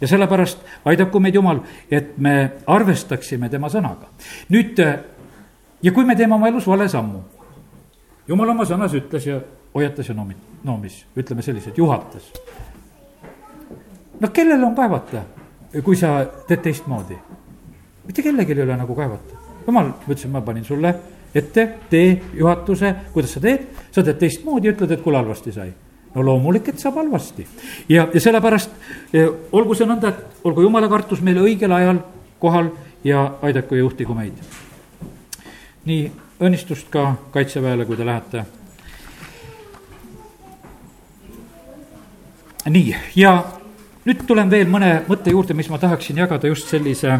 [0.00, 1.60] ja sellepärast aidaku meid Jumal,
[1.90, 4.10] et me arvestaksime tema sõnaga.
[4.48, 4.80] nüüd,
[5.82, 7.22] ja kui me teeme oma elus vale sammu,
[8.28, 9.40] Jumal oma sõnas ütles ja
[9.74, 12.32] hoiatas ja noomi-, noomis, ütleme selliselt, juhatas.
[14.20, 15.24] noh, kellel on kaevata,
[15.82, 17.18] kui sa teed teistmoodi?
[18.06, 19.36] mitte kellelgi ei ole nagu kaevata.
[19.66, 20.94] jumal, ma ütlesin, ma panin sulle
[21.34, 25.72] ette, tee juhatuse, kuidas sa teed, sa teed teistmoodi ütled, et kuule, halvasti sai
[26.14, 27.46] no loomulik, et saab halvasti.
[27.88, 28.70] ja, ja sellepärast
[29.12, 32.02] eh, olgu see nõnda, et olgu jumala kartus meil õigel ajal
[32.38, 32.70] kohal
[33.04, 34.38] ja aidaku ja juhtigu meid.
[35.84, 38.44] nii, õnnistust ka kaitseväele, kui te lähete.
[42.68, 43.36] nii, ja
[44.04, 47.18] nüüd tulen veel mõne mõtte juurde, mis ma tahaksin jagada just sellise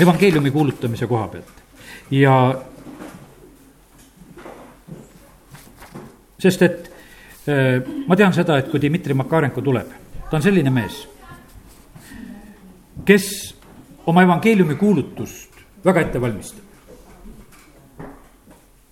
[0.00, 1.56] evangeeliumi kuulutamise koha pealt.
[2.10, 2.36] ja
[6.38, 6.89] sest et
[7.46, 9.92] ma tean seda, et kui Dmitri Makarenko tuleb,
[10.28, 10.98] ta on selline mees,
[13.06, 13.28] kes
[14.10, 16.64] oma evangeeliumi kuulutust väga ette valmistab.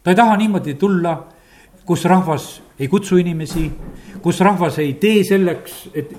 [0.03, 1.13] ta ei taha niimoodi tulla,
[1.85, 3.71] kus rahvas ei kutsu inimesi,
[4.23, 6.17] kus rahvas ei tee selleks, et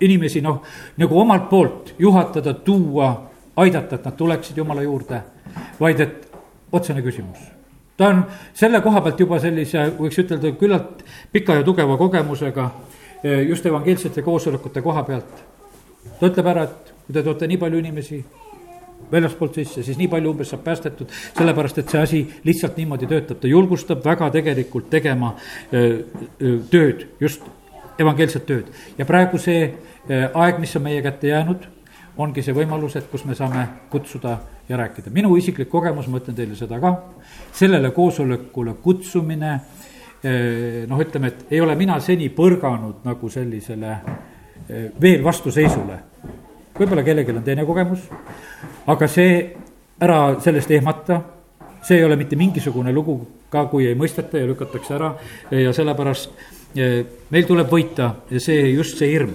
[0.00, 0.62] inimesi noh,
[0.96, 5.22] nagu omalt poolt juhatada, tuua, aidata, et nad tuleksid Jumala juurde,
[5.80, 6.28] vaid et
[6.72, 7.59] otsene küsimus
[8.00, 8.22] ta on
[8.56, 12.70] selle koha pealt juba sellise, võiks ütelda, küllalt pika ja tugeva kogemusega
[13.20, 15.42] eh, just evangeelsete koosolekute koha pealt.
[16.20, 18.22] ta ütleb ära, et kui te toote nii palju inimesi
[19.12, 23.40] väljaspoolt sisse, siis nii palju umbes saab päästetud, sellepärast et see asi lihtsalt niimoodi töötab,
[23.42, 26.00] ta julgustab väga tegelikult tegema eh,
[26.40, 27.44] eh, tööd, just
[28.00, 28.72] evangeelset tööd.
[28.96, 29.74] ja praegu see
[30.08, 31.68] aeg, mis on meie kätte jäänud,
[32.16, 34.38] ongi see võimalus, et kus me saame kutsuda
[34.70, 35.10] ja rääkida.
[35.10, 36.92] minu isiklik kogemus, ma ütlen teile seda ka,
[37.52, 39.54] sellele koosolekule kutsumine,
[40.22, 43.90] eh, noh, ütleme, et ei ole mina seni põrganud nagu sellisele
[44.68, 45.98] eh, veel vastuseisule.
[46.78, 48.06] võib-olla kellelgi on teine kogemus,
[48.86, 49.34] aga see,
[50.00, 51.18] ära sellest ehmata,
[51.82, 53.18] see ei ole mitte mingisugune lugu
[53.50, 55.10] ka, kui ei mõisteta ja lükatakse ära
[55.50, 56.30] ja sellepärast
[56.76, 59.34] eh, meil tuleb võita ja see, just see hirm.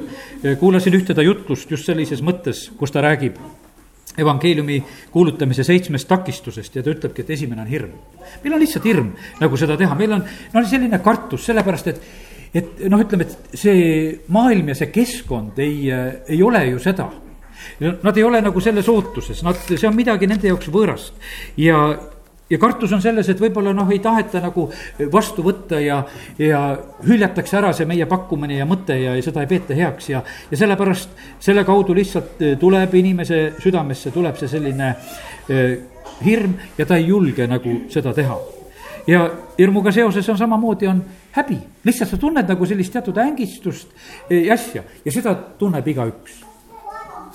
[0.59, 3.35] kuulasin ühte ta jutlust just sellises mõttes, kus ta räägib
[4.21, 4.79] evangeeliumi
[5.11, 7.91] kuulutamise seitsmest takistusest ja ta ütlebki, et esimene on hirm.
[8.43, 10.23] meil on lihtsalt hirm nagu seda teha, meil on,
[10.53, 12.01] no selline kartus, sellepärast et,
[12.53, 13.85] et noh, ütleme, et see
[14.33, 17.09] maailm ja see keskkond ei, ei ole ju seda.
[17.79, 21.15] Nad ei ole nagu selles ootuses, nad, see on midagi nende jaoks võõrast
[21.57, 21.79] ja,
[22.49, 24.67] ja kartus on selles, et võib-olla noh, ei taheta nagu
[25.11, 26.01] vastu võtta ja,
[26.39, 26.61] ja
[27.05, 30.59] hüljatakse ära see meie pakkumine ja mõte ja, ja seda ei peeta heaks ja, ja
[30.59, 34.93] sellepärast selle kaudu lihtsalt eh, tuleb inimese südamesse, tuleb see selline
[35.49, 35.77] eh,
[36.25, 38.37] hirm ja ta ei julge nagu seda teha.
[39.07, 39.25] ja
[39.57, 41.03] hirmuga seoses on samamoodi, on
[41.35, 43.89] häbi, lihtsalt sa tunned nagu sellist teatud ängistust
[44.29, 44.83] ja asja.
[45.05, 46.44] Ja seda tunneb igaüks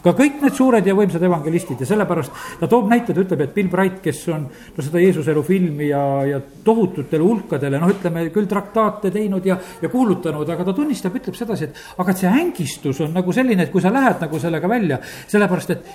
[0.04, 3.54] ka kõik need suured ja võimsad evangelistid ja sellepärast ta toob näite, ta ütleb, et
[3.54, 8.26] Bill Bright, kes on no seda Jeesuse elu filmi ja, ja tohututele hulkadele, noh, ütleme
[8.34, 12.32] küll traktaate teinud ja, ja kuulutanud, aga ta tunnistab, ütleb sedasi, et aga et see
[12.44, 15.92] ängistus on nagu selline, et kui sa lähed nagu sellega välja, sellepärast et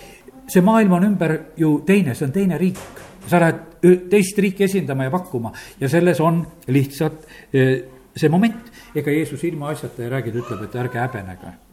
[0.53, 3.03] see maailm on ümber ju teine, see on teine riik.
[3.25, 9.43] sa lähed teist riiki esindama ja pakkuma ja selles on lihtsalt see moment, ega Jeesus
[9.49, 11.64] ilmaasjata ei räägi, ta ütleb, et ärge häbenege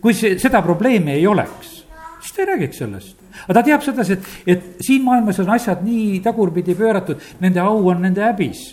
[0.00, 1.76] kui see, seda probleemi ei oleks,
[2.20, 3.20] siis ta ei räägiks sellest.
[3.44, 7.88] aga ta teab sedasi, et, et siin maailmas on asjad nii tagurpidi pööratud, nende au
[7.92, 8.68] on nende häbis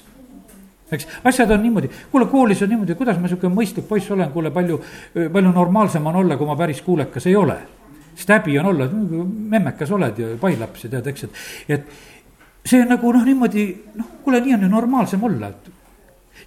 [0.95, 4.51] eks, asjad on niimoodi, kuule, koolis on niimoodi, kuidas ma sihuke mõistlik poiss olen, kuule,
[4.53, 4.79] palju,
[5.13, 7.57] palju normaalsem on olla, kui ma päris kuulekas ei ole.
[8.13, 8.85] sest häbi on olla,
[9.55, 13.63] memmekas oled ja pailaps ja tead, eks, et, et see on nagu noh, niimoodi
[13.97, 15.71] noh, kuule, nii on ju normaalsem olla, et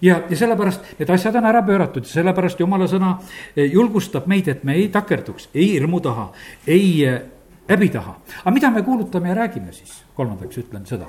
[0.01, 3.17] ja, ja sellepärast need asjad on ära pööratud ja sellepärast jumala sõna
[3.55, 6.29] eh, julgustab meid, et me ei takerduks ei hirmu taha,
[6.67, 7.23] ei eh,
[7.69, 8.17] häbi taha.
[8.43, 11.07] aga mida me kuulutame ja räägime siis, kolmandaks ütlen seda.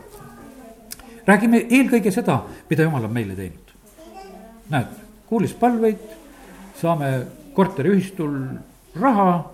[1.28, 3.76] räägime eelkõige seda, mida jumal on meile teinud.
[4.70, 4.96] näed,
[5.28, 6.00] kuulis palveid,
[6.82, 7.12] saame
[7.54, 8.34] korteriühistul
[9.02, 9.52] raha,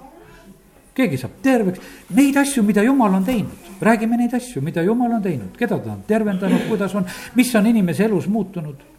[0.94, 1.80] keegi saab terveks,
[2.14, 5.92] neid asju, mida jumal on teinud, räägime neid asju, mida jumal on teinud, keda ta
[5.92, 7.06] on tervendanud, kuidas on,
[7.36, 8.93] mis on inimese elus muutunud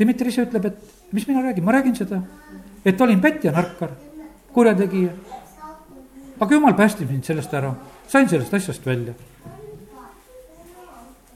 [0.00, 2.22] Dmitri ise ütleb, et mis mina räägin, ma räägin seda,
[2.84, 3.92] et olin pätt ja narkar,
[4.54, 5.12] kurjategija.
[6.40, 7.74] aga jumal päästis mind sellest ära,
[8.08, 9.12] sain sellest asjast välja.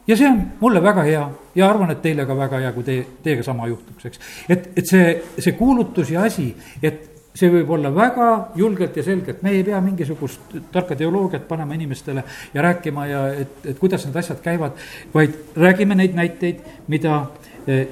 [0.07, 3.07] ja see on mulle väga hea ja arvan, et teile ka väga hea, kui teie,
[3.23, 4.21] teiega sama juhtuks, eks.
[4.49, 9.43] et, et see, see kuulutus ja asi, et see võib olla väga julgelt ja selgelt,
[9.43, 12.23] me ei pea mingisugust tarka teoloogiat panema inimestele
[12.55, 14.79] ja rääkima ja et, et kuidas need asjad käivad,
[15.15, 17.25] vaid räägime neid näiteid, mida
[17.67, 17.89] eh,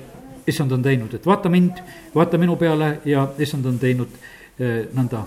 [0.46, 1.82] issand on teinud, et vaata mind,
[2.14, 4.14] vaata minu peale ja issand on teinud
[4.58, 5.24] eh, nõnda.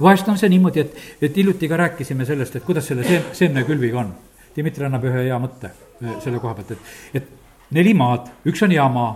[0.00, 4.00] vahest on see niimoodi, et, et hiljuti ka rääkisime sellest, et kuidas selle seem-, seemnekülviga
[4.02, 4.14] on.
[4.56, 8.72] Dmitri annab ühe hea mõtte eh, selle koha pealt, et, et neli maad, üks on
[8.72, 9.10] jaamaa,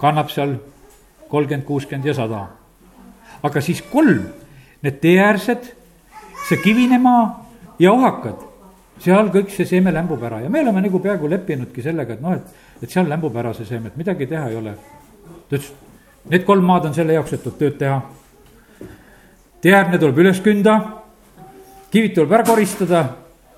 [0.00, 0.58] kannab seal
[1.28, 2.44] kolmkümmend, kuuskümmend ja sada
[3.44, 4.24] aga siis kolm,
[4.84, 5.68] need teeäärsed,
[6.48, 7.24] see kivine maa
[7.80, 8.40] ja ohakad,
[9.02, 12.36] seal kõik see seeme lämbub ära ja me oleme nagu peaaegu leppinudki sellega, et noh,
[12.36, 14.74] et, et seal lämbub ära see seeme, et midagi teha ei ole.
[15.48, 15.72] ta ütles,
[16.30, 18.02] need kolm maad on selle jaoks, et tuleb tööd teha.
[19.64, 20.78] teeäärne tuleb üles künda,
[21.90, 23.02] kivid tuleb ära koristada,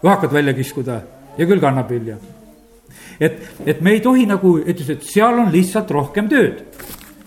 [0.02, 1.02] ohakad välja kiskuda
[1.36, 2.16] ja küll kannab vilja
[3.20, 6.64] et, et me ei tohi nagu, ütles, et seal on lihtsalt rohkem tööd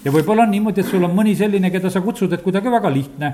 [0.06, 2.92] ja võib-olla on niimoodi, et sul on mõni selline, keda sa kutsud, et kuidagi väga
[2.94, 3.34] lihtne.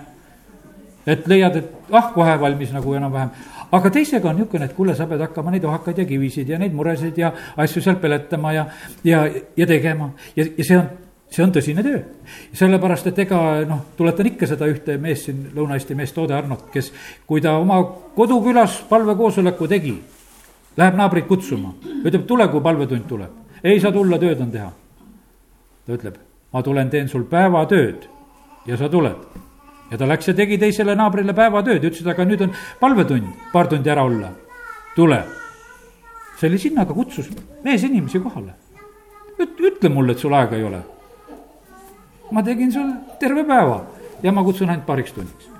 [1.07, 3.29] Et leiad, et ah, kohe valmis nagu enam-vähem.
[3.71, 6.73] aga teisega on niisugune, et kuule, sa pead hakkama neid ohakaid ja kivisid ja neid
[6.73, 8.65] muresid ja asju seal peletama ja,
[9.03, 9.25] ja,
[9.57, 10.89] ja tegema ja, ja see on
[11.35, 12.01] see on tõsine töö.
[12.53, 16.91] sellepärast, et ega noh, tuletan ikka seda ühte meest siin, Lõuna-Eesti meest Toode Arnot, kes,
[17.27, 17.81] kui ta oma
[18.15, 19.95] kodukülas palvekoosoleku tegi,
[20.77, 23.41] läheb naabrit kutsuma, ütleb, tule, kui palvetund tuleb.
[23.63, 24.71] ei saa tulla, tööd on teha.
[25.85, 26.19] ta ütleb,
[26.53, 28.07] ma tulen, teen sul päevatööd
[28.65, 29.44] ja sa tuled.
[29.91, 33.31] Ja ta läks ja tegi teisele naabrile päevatööd ja ütles, et aga nüüd on palvetund,
[33.53, 34.31] paar tundi ära olla,
[34.95, 35.23] tule.
[36.39, 37.29] selle sinnaga kutsus
[37.63, 38.53] mees inimesi kohale.
[39.39, 40.83] ütle mulle, et sul aega ei ole.
[42.31, 43.85] ma tegin sul terve päeva
[44.23, 45.55] ja ma kutsun ainult paariks tunniks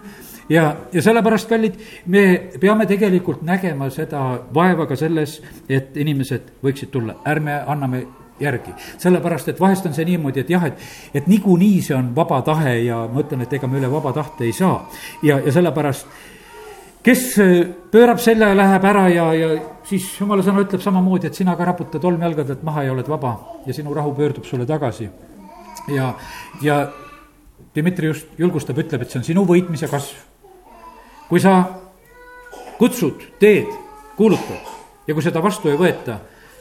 [0.49, 4.21] ja, ja sellepärast, kallid, me peame tegelikult nägema seda
[4.53, 8.05] vaeva ka selles, et inimesed võiksid tulla, ärme anname
[8.39, 8.73] järgi.
[8.97, 10.79] sellepärast, et vahest on see niimoodi, et jah, et,
[11.13, 14.45] et niikuinii see on vaba tahe ja ma ütlen, et ega me üle vaba tahte
[14.45, 14.89] ei saa.
[15.23, 16.07] ja, ja sellepärast,
[17.05, 17.53] kes äh,
[17.91, 19.49] pöörab selja ja läheb ära ja, ja
[19.87, 23.73] siis jumala sõna ütleb samamoodi, et sina ka raputad olmejalgadelt maha ja oled vaba ja
[23.73, 25.09] sinu rahu pöördub sulle tagasi.
[25.95, 26.13] ja,
[26.61, 26.85] ja
[27.75, 30.15] Dmitri just julgustab, ütleb, et see on sinu võitmise kasv.
[31.29, 31.63] kui sa
[32.77, 33.71] kutsud, teed,
[34.17, 34.73] kuulutad
[35.07, 36.19] ja kui seda vastu ei võeta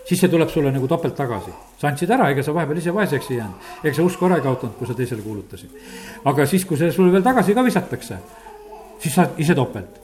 [0.08, 1.52] siis see tuleb sulle nagu topelt tagasi.
[1.80, 4.44] sa andsid ära, ega sa vahepeal ise vaeseks ei jäänud, ega sa usku ära ei
[4.44, 5.70] kaotanud, kui sa teisele kuulutasid.
[6.24, 8.18] aga siis, kui see sulle veel tagasi ka visatakse,
[8.98, 10.00] siis saad ise topelt.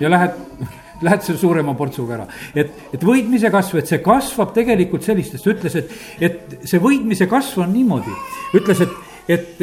[0.00, 0.36] ja lähed,
[1.06, 5.78] lähed selle suurema portsuga ära, et, et võitmise kasv, et see kasvab tegelikult sellistest, ütles,
[5.80, 8.20] et, et see võitmise kasv on niimoodi,
[8.60, 9.60] ütles, et, et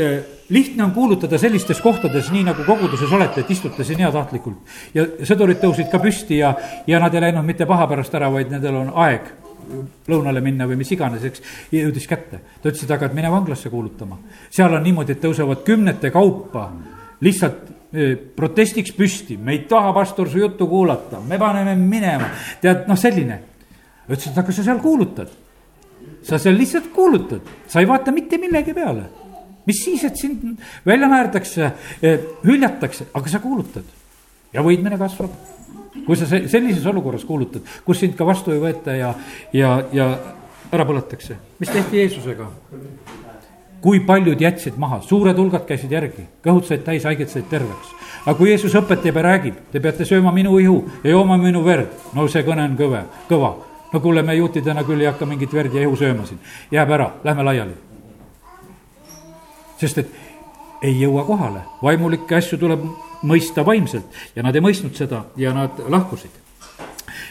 [0.50, 4.58] lihtne on kuulutada sellistes kohtades, nii nagu koguduses olete, et istute siin heatahtlikult.
[4.94, 6.54] ja sõdurid tõusid ka püsti ja,
[6.88, 9.30] ja nad ei läinud mitte paha pärast ära, vaid nendel on aeg
[10.10, 12.40] lõunale minna või mis iganes, eks, jõudis kätte.
[12.62, 14.18] ta ütles, et aga, et mine vanglasse kuulutama.
[14.50, 16.72] seal on niimoodi, et tõusevad kümnete kaupa
[17.22, 22.32] lihtsalt e, protestiks püsti, me ei taha, pastor, su juttu kuulata, me paneme minema.
[22.62, 23.40] tead, noh, selline.
[24.10, 25.30] ütles, et aga sa seal kuulutad.
[26.24, 29.19] sa seal lihtsalt kuulutad, sa ei vaata mitte millegi peale
[29.70, 33.86] mis siis, et sind välja naerdakse, eh, hüljatakse, aga sa kuulutad.
[34.54, 35.32] Ja võidmine kasvab.
[36.06, 39.10] kui sa sellises olukorras kuulutad, kus sind ka vastu ei võeta ja,
[39.54, 40.06] ja, ja
[40.72, 42.48] ära põletakse, mis tehti Jeesusega?
[43.82, 47.94] kui paljud jätsid maha, suured hulgad käisid järgi, kõhud said täis, haiged said terveks.
[48.26, 51.92] aga kui Jeesus õpetab ja räägib, te peate sööma minu ihu ja jooma minu verd,
[52.14, 53.54] no see kõne on kõve, kõva.
[53.94, 56.40] no kuule, me juutidena küll ei hakka mingit verd ja ihu sööma siin,
[56.72, 57.89] jääb ära, lähme laiali
[59.80, 60.12] sest et
[60.82, 62.84] ei jõua kohale, vaimulikke asju tuleb
[63.28, 66.32] mõista vaimselt ja nad ei mõistnud seda ja nad lahkusid.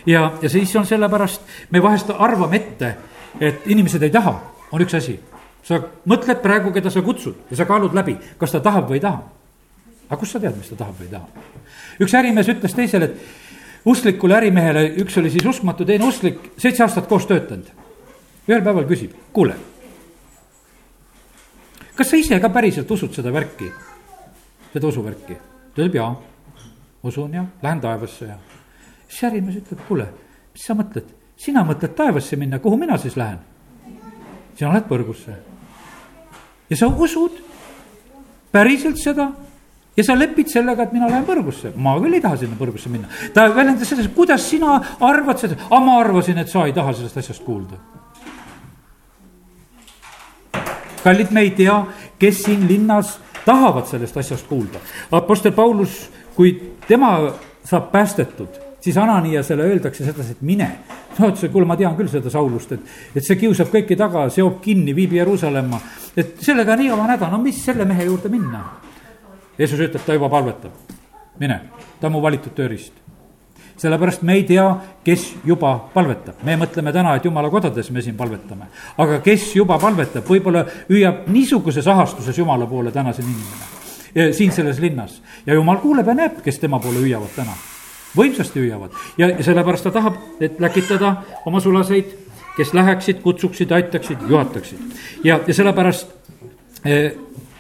[0.07, 1.41] ja, ja siis on sellepärast,
[1.71, 2.95] me vahest arvame ette,
[3.41, 4.35] et inimesed ei taha,
[4.73, 5.19] on üks asi.
[5.63, 9.01] sa mõtled praegu, keda sa kutsud ja sa kaalud läbi, kas ta tahab või ei
[9.01, 9.23] taha.
[10.09, 11.27] aga kust sa tead, mis ta tahab või ei taha?
[12.01, 17.09] üks ärimees ütles teisele, et usklikule ärimehele, üks oli siis uskmatu, teine usklik, seitse aastat
[17.09, 17.73] koos töötanud.
[18.49, 19.57] ühel päeval küsib, kuule
[21.99, 23.69] kas sa ise ka päriselt usud seda värki,
[24.73, 25.35] seda usuvärki?
[25.75, 26.13] ta ütleb jaa,
[27.07, 28.39] usun ja lähen taevasse ja.
[29.09, 30.07] siis ärimees ütleb, kuule,
[30.55, 33.43] mis sa mõtled, sina mõtled taevasse minna, kuhu mina siis lähen?
[34.55, 35.37] sina lähed põrgusse.
[36.71, 37.43] ja sa usud
[38.55, 39.33] päriselt seda
[39.99, 43.11] ja sa lepid sellega, et mina lähen põrgusse, ma küll ei taha sinna põrgusse minna.
[43.35, 47.25] ta väljendas selles, kuidas sina arvad seda, aga ma arvasin, et sa ei taha sellest
[47.25, 47.98] asjast kuulda
[51.09, 51.79] kallid, me ei tea,
[52.21, 54.81] kes siin linnas tahavad sellest asjast kuulda.
[55.17, 56.53] Apostel Paulus, kui
[56.89, 57.17] tema
[57.65, 60.71] saab päästetud, siis Ananiasele öeldakse sedasi, et mine.
[61.19, 64.29] no ütles, et kuule, ma tean küll seda Saulust, et, et see kiusab kõiki taga,
[64.31, 65.81] seob kinni, viib Jeruusalemma.
[66.17, 68.63] et sellega on igavene häda, no mis selle mehe juurde minna.
[69.59, 70.95] Jeesus ütleb, ta juba palvetab,
[71.41, 71.61] mine,
[72.01, 73.08] ta on mu valitud tööriist
[73.79, 74.67] sellepärast me ei tea,
[75.05, 78.67] kes juba palvetab, me mõtleme täna, et jumala kodades me siin palvetame.
[78.99, 84.81] aga kes juba palvetab, võib-olla hüüab niisuguses ahastuses jumala poole täna siin inimene, siin selles
[84.81, 85.23] linnas.
[85.47, 87.55] ja jumal kuuleb ja näeb, kes tema poole hüüavad täna.
[88.17, 91.17] võimsasti hüüavad ja sellepärast ta tahab, et läkitada
[91.47, 92.17] oma sulaseid,
[92.57, 94.79] kes läheksid, kutsuksid, aitaksid, juhataksid.
[95.25, 96.09] ja, ja sellepärast
[96.85, 97.13] eh,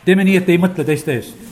[0.04, 1.47] teeme nii, et ei mõtle teiste eest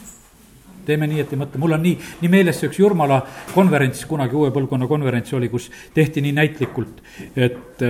[0.87, 3.21] teeme nii, et ei mõtle, mul on nii, nii meeles see üks Jurmala
[3.55, 7.03] konverents, kunagi uue põlvkonna konverents oli, kus tehti nii näitlikult,
[7.37, 7.85] et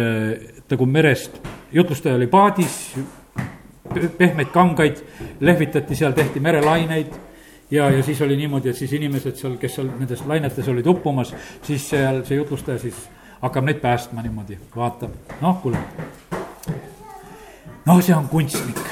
[0.70, 1.38] nagu merest,
[1.72, 2.80] jutlustaja oli paadis,
[4.18, 5.02] pehmeid kangaid
[5.40, 7.14] lehvitati seal, tehti merelaineid
[7.70, 11.34] ja, ja siis oli niimoodi, et siis inimesed seal, kes seal nendes lainetes olid uppumas,
[11.62, 13.06] siis seal see jutlustaja siis
[13.42, 15.78] hakkab neid päästma niimoodi, vaatab, noh, kuule.
[17.86, 18.82] no see on kunstnik,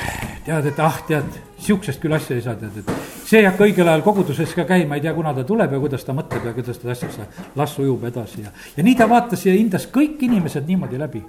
[0.47, 2.91] tead, et ah, tead, sihukesest küll asja ei saa, tead, et
[3.25, 6.05] see ei hakka õigel ajal koguduses ka käima, ei tea, kuna ta tuleb ja kuidas
[6.07, 9.55] ta mõtleb ja kuidas ta asjasse las ujub edasi ja, ja nii ta vaatas ja
[9.57, 11.25] hindas kõik inimesed niimoodi läbi.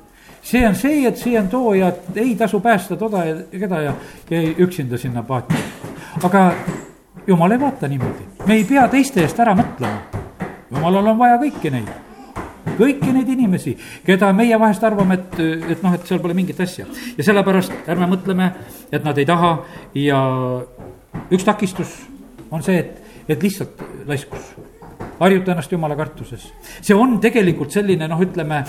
[0.45, 3.93] see on see, et see on too ja ei tasu päästa toda ja keda ja
[4.29, 5.55] jäi üksinda sinna paati.
[6.23, 6.51] aga
[7.27, 10.25] jumal ei vaata niimoodi, me ei pea teiste eest ära mõtlema.
[10.71, 12.04] jumalal on vaja kõiki neid
[12.77, 15.39] kõiki neid inimesi, keda meie vahest arvame, et,
[15.75, 16.87] et noh, et seal pole mingit asja.
[17.17, 18.51] ja sellepärast ärme mõtleme,
[18.91, 19.53] et nad ei taha
[19.99, 20.19] ja
[21.31, 21.95] üks takistus
[22.51, 24.53] on see, et, et lihtsalt laiskus.
[25.19, 26.51] harjuta ennast jumala kartuses.
[26.81, 28.61] see on tegelikult selline noh, ütleme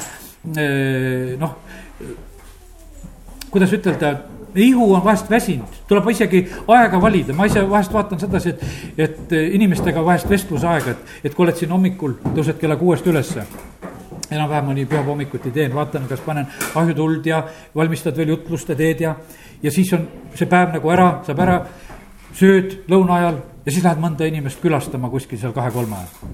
[0.57, 1.59] eh, noh,
[3.51, 4.17] kuidas ütelda
[4.57, 6.43] ihu on vahest väsinud, tuleb isegi
[6.73, 8.63] aega valida, ma ise vahest vaatan sedasi, et,
[8.97, 13.45] et inimestega vahest vestlusaega, et, et kui oled siin hommikul, tõused kella kuuest ülesse
[14.31, 17.43] enam-vähem mõni pühapäeva hommikuti teen, vaatan, kas panen ahjutuld ja
[17.75, 19.15] valmistad veel jutlust ja teed ja,
[19.63, 21.59] ja siis on see päev nagu ära, saab ära
[22.37, 26.31] sööd lõuna ajal ja siis lähed mõnda inimest külastama kuskil seal kahe-kolme ajal.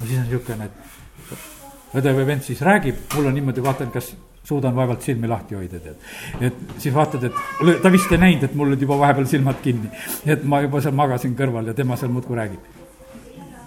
[0.00, 4.14] no siis on niisugune, et õde või vend siis räägib, mul on niimoodi, vaatan, kas
[4.46, 6.08] suudan vaevalt silmi lahti hoida, tead.
[6.50, 9.90] et siis vaatad, et ta vist ei näinud, et mul olid juba vahepeal silmad kinni.
[10.26, 12.85] et ma juba seal magasin kõrval ja tema seal muudkui räägib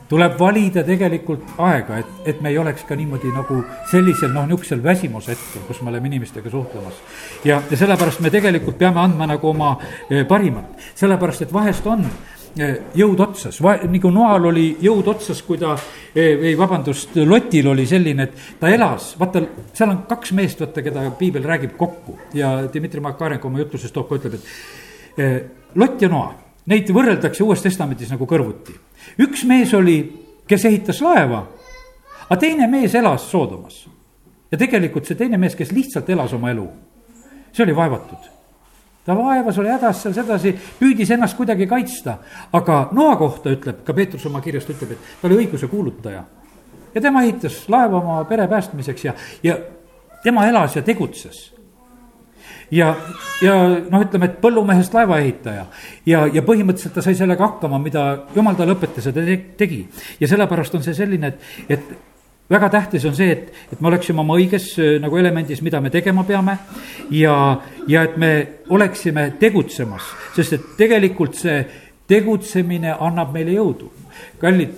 [0.10, 4.82] tuleb valida tegelikult aega, et, et me ei oleks ka niimoodi nagu sellisel noh, niisugusel
[4.84, 6.98] väsimuse hetkel, kus me oleme inimestega suhtlemas.
[7.46, 9.76] ja, ja sellepärast me tegelikult peame andma nagu oma
[10.10, 12.08] eh, parimat, sellepärast et vahest on
[12.58, 15.76] eh, jõud otsas, nagu Noal oli jõud otsas, kui ta,
[16.16, 19.46] eh, ei vabandust, Lotil oli selline, et ta elas, vaata,
[19.78, 22.18] seal on kaks meest, vaata, keda piibel räägib kokku.
[22.34, 26.34] Ja Dmitri Makarenko oma jutluses toob ka, ütleb, et Lott ja Noa,
[26.70, 28.78] neid võrreldakse Uues Testamendis nagu kõrvuti
[29.18, 30.00] üks mees oli,
[30.48, 31.44] kes ehitas laeva,
[32.28, 33.88] aga teine mees elas Soodomas.
[34.52, 36.68] ja tegelikult see teine mees, kes lihtsalt elas oma elu,
[37.52, 38.30] see oli vaevatud.
[39.06, 42.18] ta vaevas, oli hädas seal sedasi, püüdis ennast kuidagi kaitsta,
[42.54, 46.24] aga Noa kohta ütleb, ka Peetrus oma kirjast ütleb, et ta oli õiguse kuulutaja.
[46.96, 49.14] ja tema ehitas laeva oma pere päästmiseks ja,
[49.44, 49.58] ja
[50.24, 51.59] tema elas ja tegutses
[52.72, 52.96] ja,
[53.42, 53.56] ja
[53.90, 55.66] noh, ütleme, et põllumehest laevaehitaja
[56.10, 59.26] ja, ja põhimõtteliselt ta sai sellega hakkama, mida jumal talle õpetas ja ta
[59.58, 59.82] tegi.
[60.20, 64.24] ja sellepärast on see selline, et, et väga tähtis on see, et, et me oleksime
[64.24, 64.72] oma õiges
[65.02, 66.58] nagu elemendis, mida me tegema peame
[67.14, 67.36] ja,
[67.88, 68.32] ja et me
[68.70, 71.64] oleksime tegutsemas, sest et tegelikult see
[72.10, 73.92] tegutsemine annab meile jõudu.
[74.42, 74.74] kallid,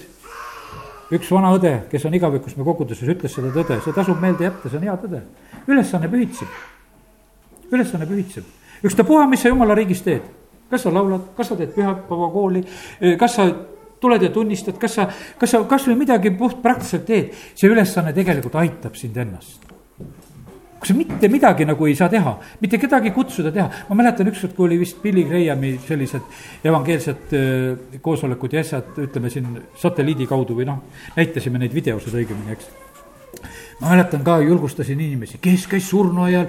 [1.16, 4.70] üks vana õde, kes on igavikus me koguduses, ütles seda tõde, see tasub meelde jätta,
[4.70, 5.24] see on hea tõde.
[5.68, 6.60] ülesanne pühitseb
[7.72, 8.46] ülesanne pühitseb.
[8.84, 10.24] ükstapuha, mis sa jumala riigis teed,
[10.70, 12.64] kas sa laulad, kas sa teed pühapäevakooli,
[13.20, 13.50] kas sa
[14.02, 15.08] tuled ja tunnistad, kas sa,
[15.40, 19.68] kas sa kasvõi midagi puhtpraktiliselt teed, see ülesanne tegelikult aitab sind ennast.
[20.82, 22.32] Kui sa mitte midagi nagu ei saa teha,
[22.64, 28.00] mitte kedagi kutsuda teha, ma mäletan ükskord, kui oli vist Billy Grahami sellised evangeelsed äh,
[28.02, 30.82] koosolekud ja asjad, ütleme siin satelliidi kaudu või noh,
[31.14, 32.91] näitasime neid videosid õigemini, eks
[33.82, 36.46] ma mäletan ka, julgustasin inimesi, kes käis surnuaial,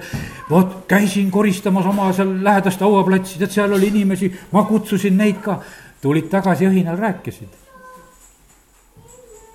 [0.51, 5.61] vot käisin koristamas oma seal lähedast hauaplatsi, tead, seal oli inimesi, ma kutsusin neid ka.
[6.03, 7.49] tulid tagasi õhinal, rääkisid.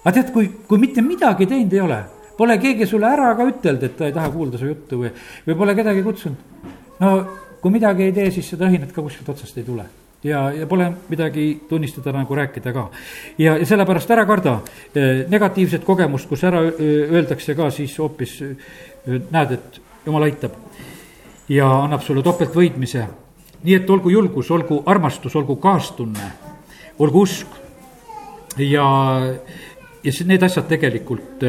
[0.04, 2.02] aga tead, kui, kui mitte midagi teinud ei ole,
[2.38, 5.12] pole keegi sulle ära ka ütelnud, et ta ei taha kuulda su juttu või,
[5.48, 6.66] või pole kedagi kutsunud.
[7.00, 7.14] no
[7.62, 9.86] kui midagi ei tee, siis seda õhinat ka kuskilt otsast ei tule
[10.28, 12.88] ja, ja pole midagi tunnistada nagu rääkida ka.
[13.38, 14.60] ja, ja sellepärast ära karda
[14.96, 20.58] eh, negatiivset kogemust, kus ära eh, öeldakse ka siis hoopis eh, näed, et jumal aitab.
[21.50, 23.08] ja annab sulle topeltvõitmise
[23.64, 26.32] nii et olgu julgus, olgu armastus, olgu kaastunne,
[27.00, 27.56] olgu usk
[28.58, 28.86] ja,
[30.04, 31.42] ja need asjad tegelikult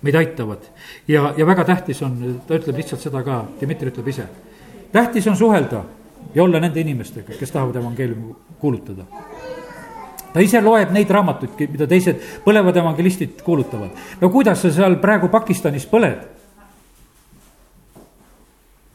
[0.00, 0.66] meid aitavad.
[1.08, 4.26] ja, ja väga tähtis on, ta ütleb lihtsalt seda ka, Dmitri ütleb ise.
[4.92, 5.84] tähtis on suhelda
[6.34, 9.04] ja olla nende inimestega, kes tahavad evangeeliumi kuulutada.
[10.32, 13.90] ta ise loeb neid raamatuid, mida teised põlevad evangelistid kuulutavad.
[14.20, 16.40] no kuidas sa seal praegu Pakistanis põled?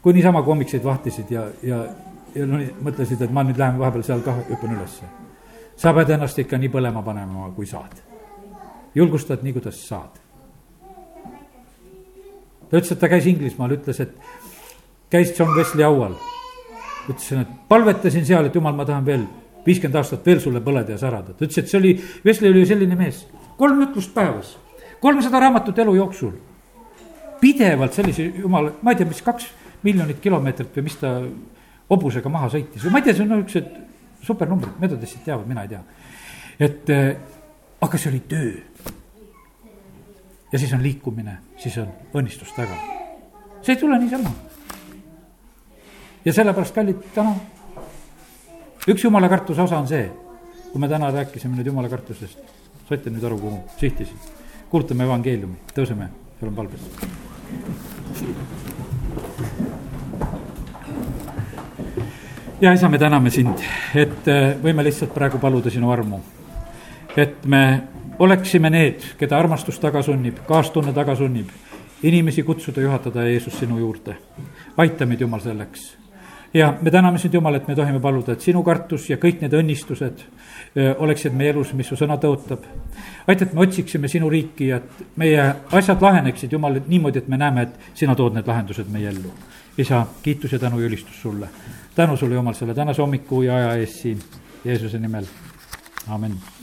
[0.01, 1.80] kui niisama kommikseid vahtisid ja, ja,
[2.36, 5.07] ja no mõtlesid, et ma nüüd lähen vahepeal seal kah hüppan ülesse.
[5.76, 7.97] sa pead ennast ikka nii põlema panema, kui saad.
[8.95, 10.21] julgustad nii, kuidas saad.
[12.69, 14.15] ta ütles, et ta käis Inglismaal, ütles, et
[15.09, 16.15] käis John Wesley haual.
[17.10, 19.26] Ütlesin, et palvetasin seal, et jumal, ma tahan veel
[19.66, 21.34] viiskümmend aastat veel sulle põleda ja särada.
[21.34, 21.93] ta ütles, et see oli,
[22.26, 23.26] Wesley oli selline mees,
[23.58, 24.56] kolm ütlust päevas,
[25.01, 26.36] kolmsada raamatut elu jooksul.
[27.41, 29.49] pidevalt sellise jumala, ma ei tea, mis kaks
[29.84, 31.18] miljonit kilomeetrit või mis ta
[31.89, 35.74] hobusega maha sõitis või ma ei tea, see on niisugused supernumbrid, metodistid teavad, mina ei
[35.74, 35.82] tea.
[36.60, 37.16] et äh,
[37.82, 38.53] aga see oli töö.
[40.51, 42.78] ja siis on liikumine, siis on õnnistus taga.
[43.62, 44.32] see ei tule niisama.
[46.26, 47.36] Ja sellepärast, kallid, täna
[48.88, 50.05] üks jumala kartuse osa on see,
[50.71, 52.39] kui me täna rääkisime nüüd jumala kartusest,
[52.89, 54.17] saite nüüd aru, kuhu sihtisin.
[54.69, 56.09] kuulutame evangeeliumi, tõuseme,
[56.41, 56.82] on palves.
[62.61, 63.61] ja isa, me täname sind,
[63.95, 66.19] et äh, võime lihtsalt praegu paluda sinu armu.
[67.17, 67.84] et me
[68.19, 71.49] oleksime need, keda armastus taga sunnib, kaastunne taga sunnib,
[72.03, 74.17] inimesi kutsuda, juhatada Jeesus sinu juurde.
[74.78, 76.05] aita meid, Jumal, selleks.
[76.56, 79.53] Ja me täname sind, Jumal, et me tohime paluda, et sinu kartus ja kõik need
[79.53, 80.24] õnnistused
[81.03, 82.64] oleksid meie elus, mis su sõna tõotab.
[83.28, 87.38] aita, et me otsiksime sinu riiki ja et meie asjad laheneksid, Jumal, niimoodi, et me
[87.38, 89.34] näeme, et sina tood need lahendused meie ellu.
[89.78, 91.49] isa, kiitus ja tänu ja ülistus sulle
[91.95, 94.20] tänu sulle, Jumal, selle tänase hommiku ja aja eest siin
[94.66, 95.26] Jeesuse nimel,
[96.08, 96.55] amin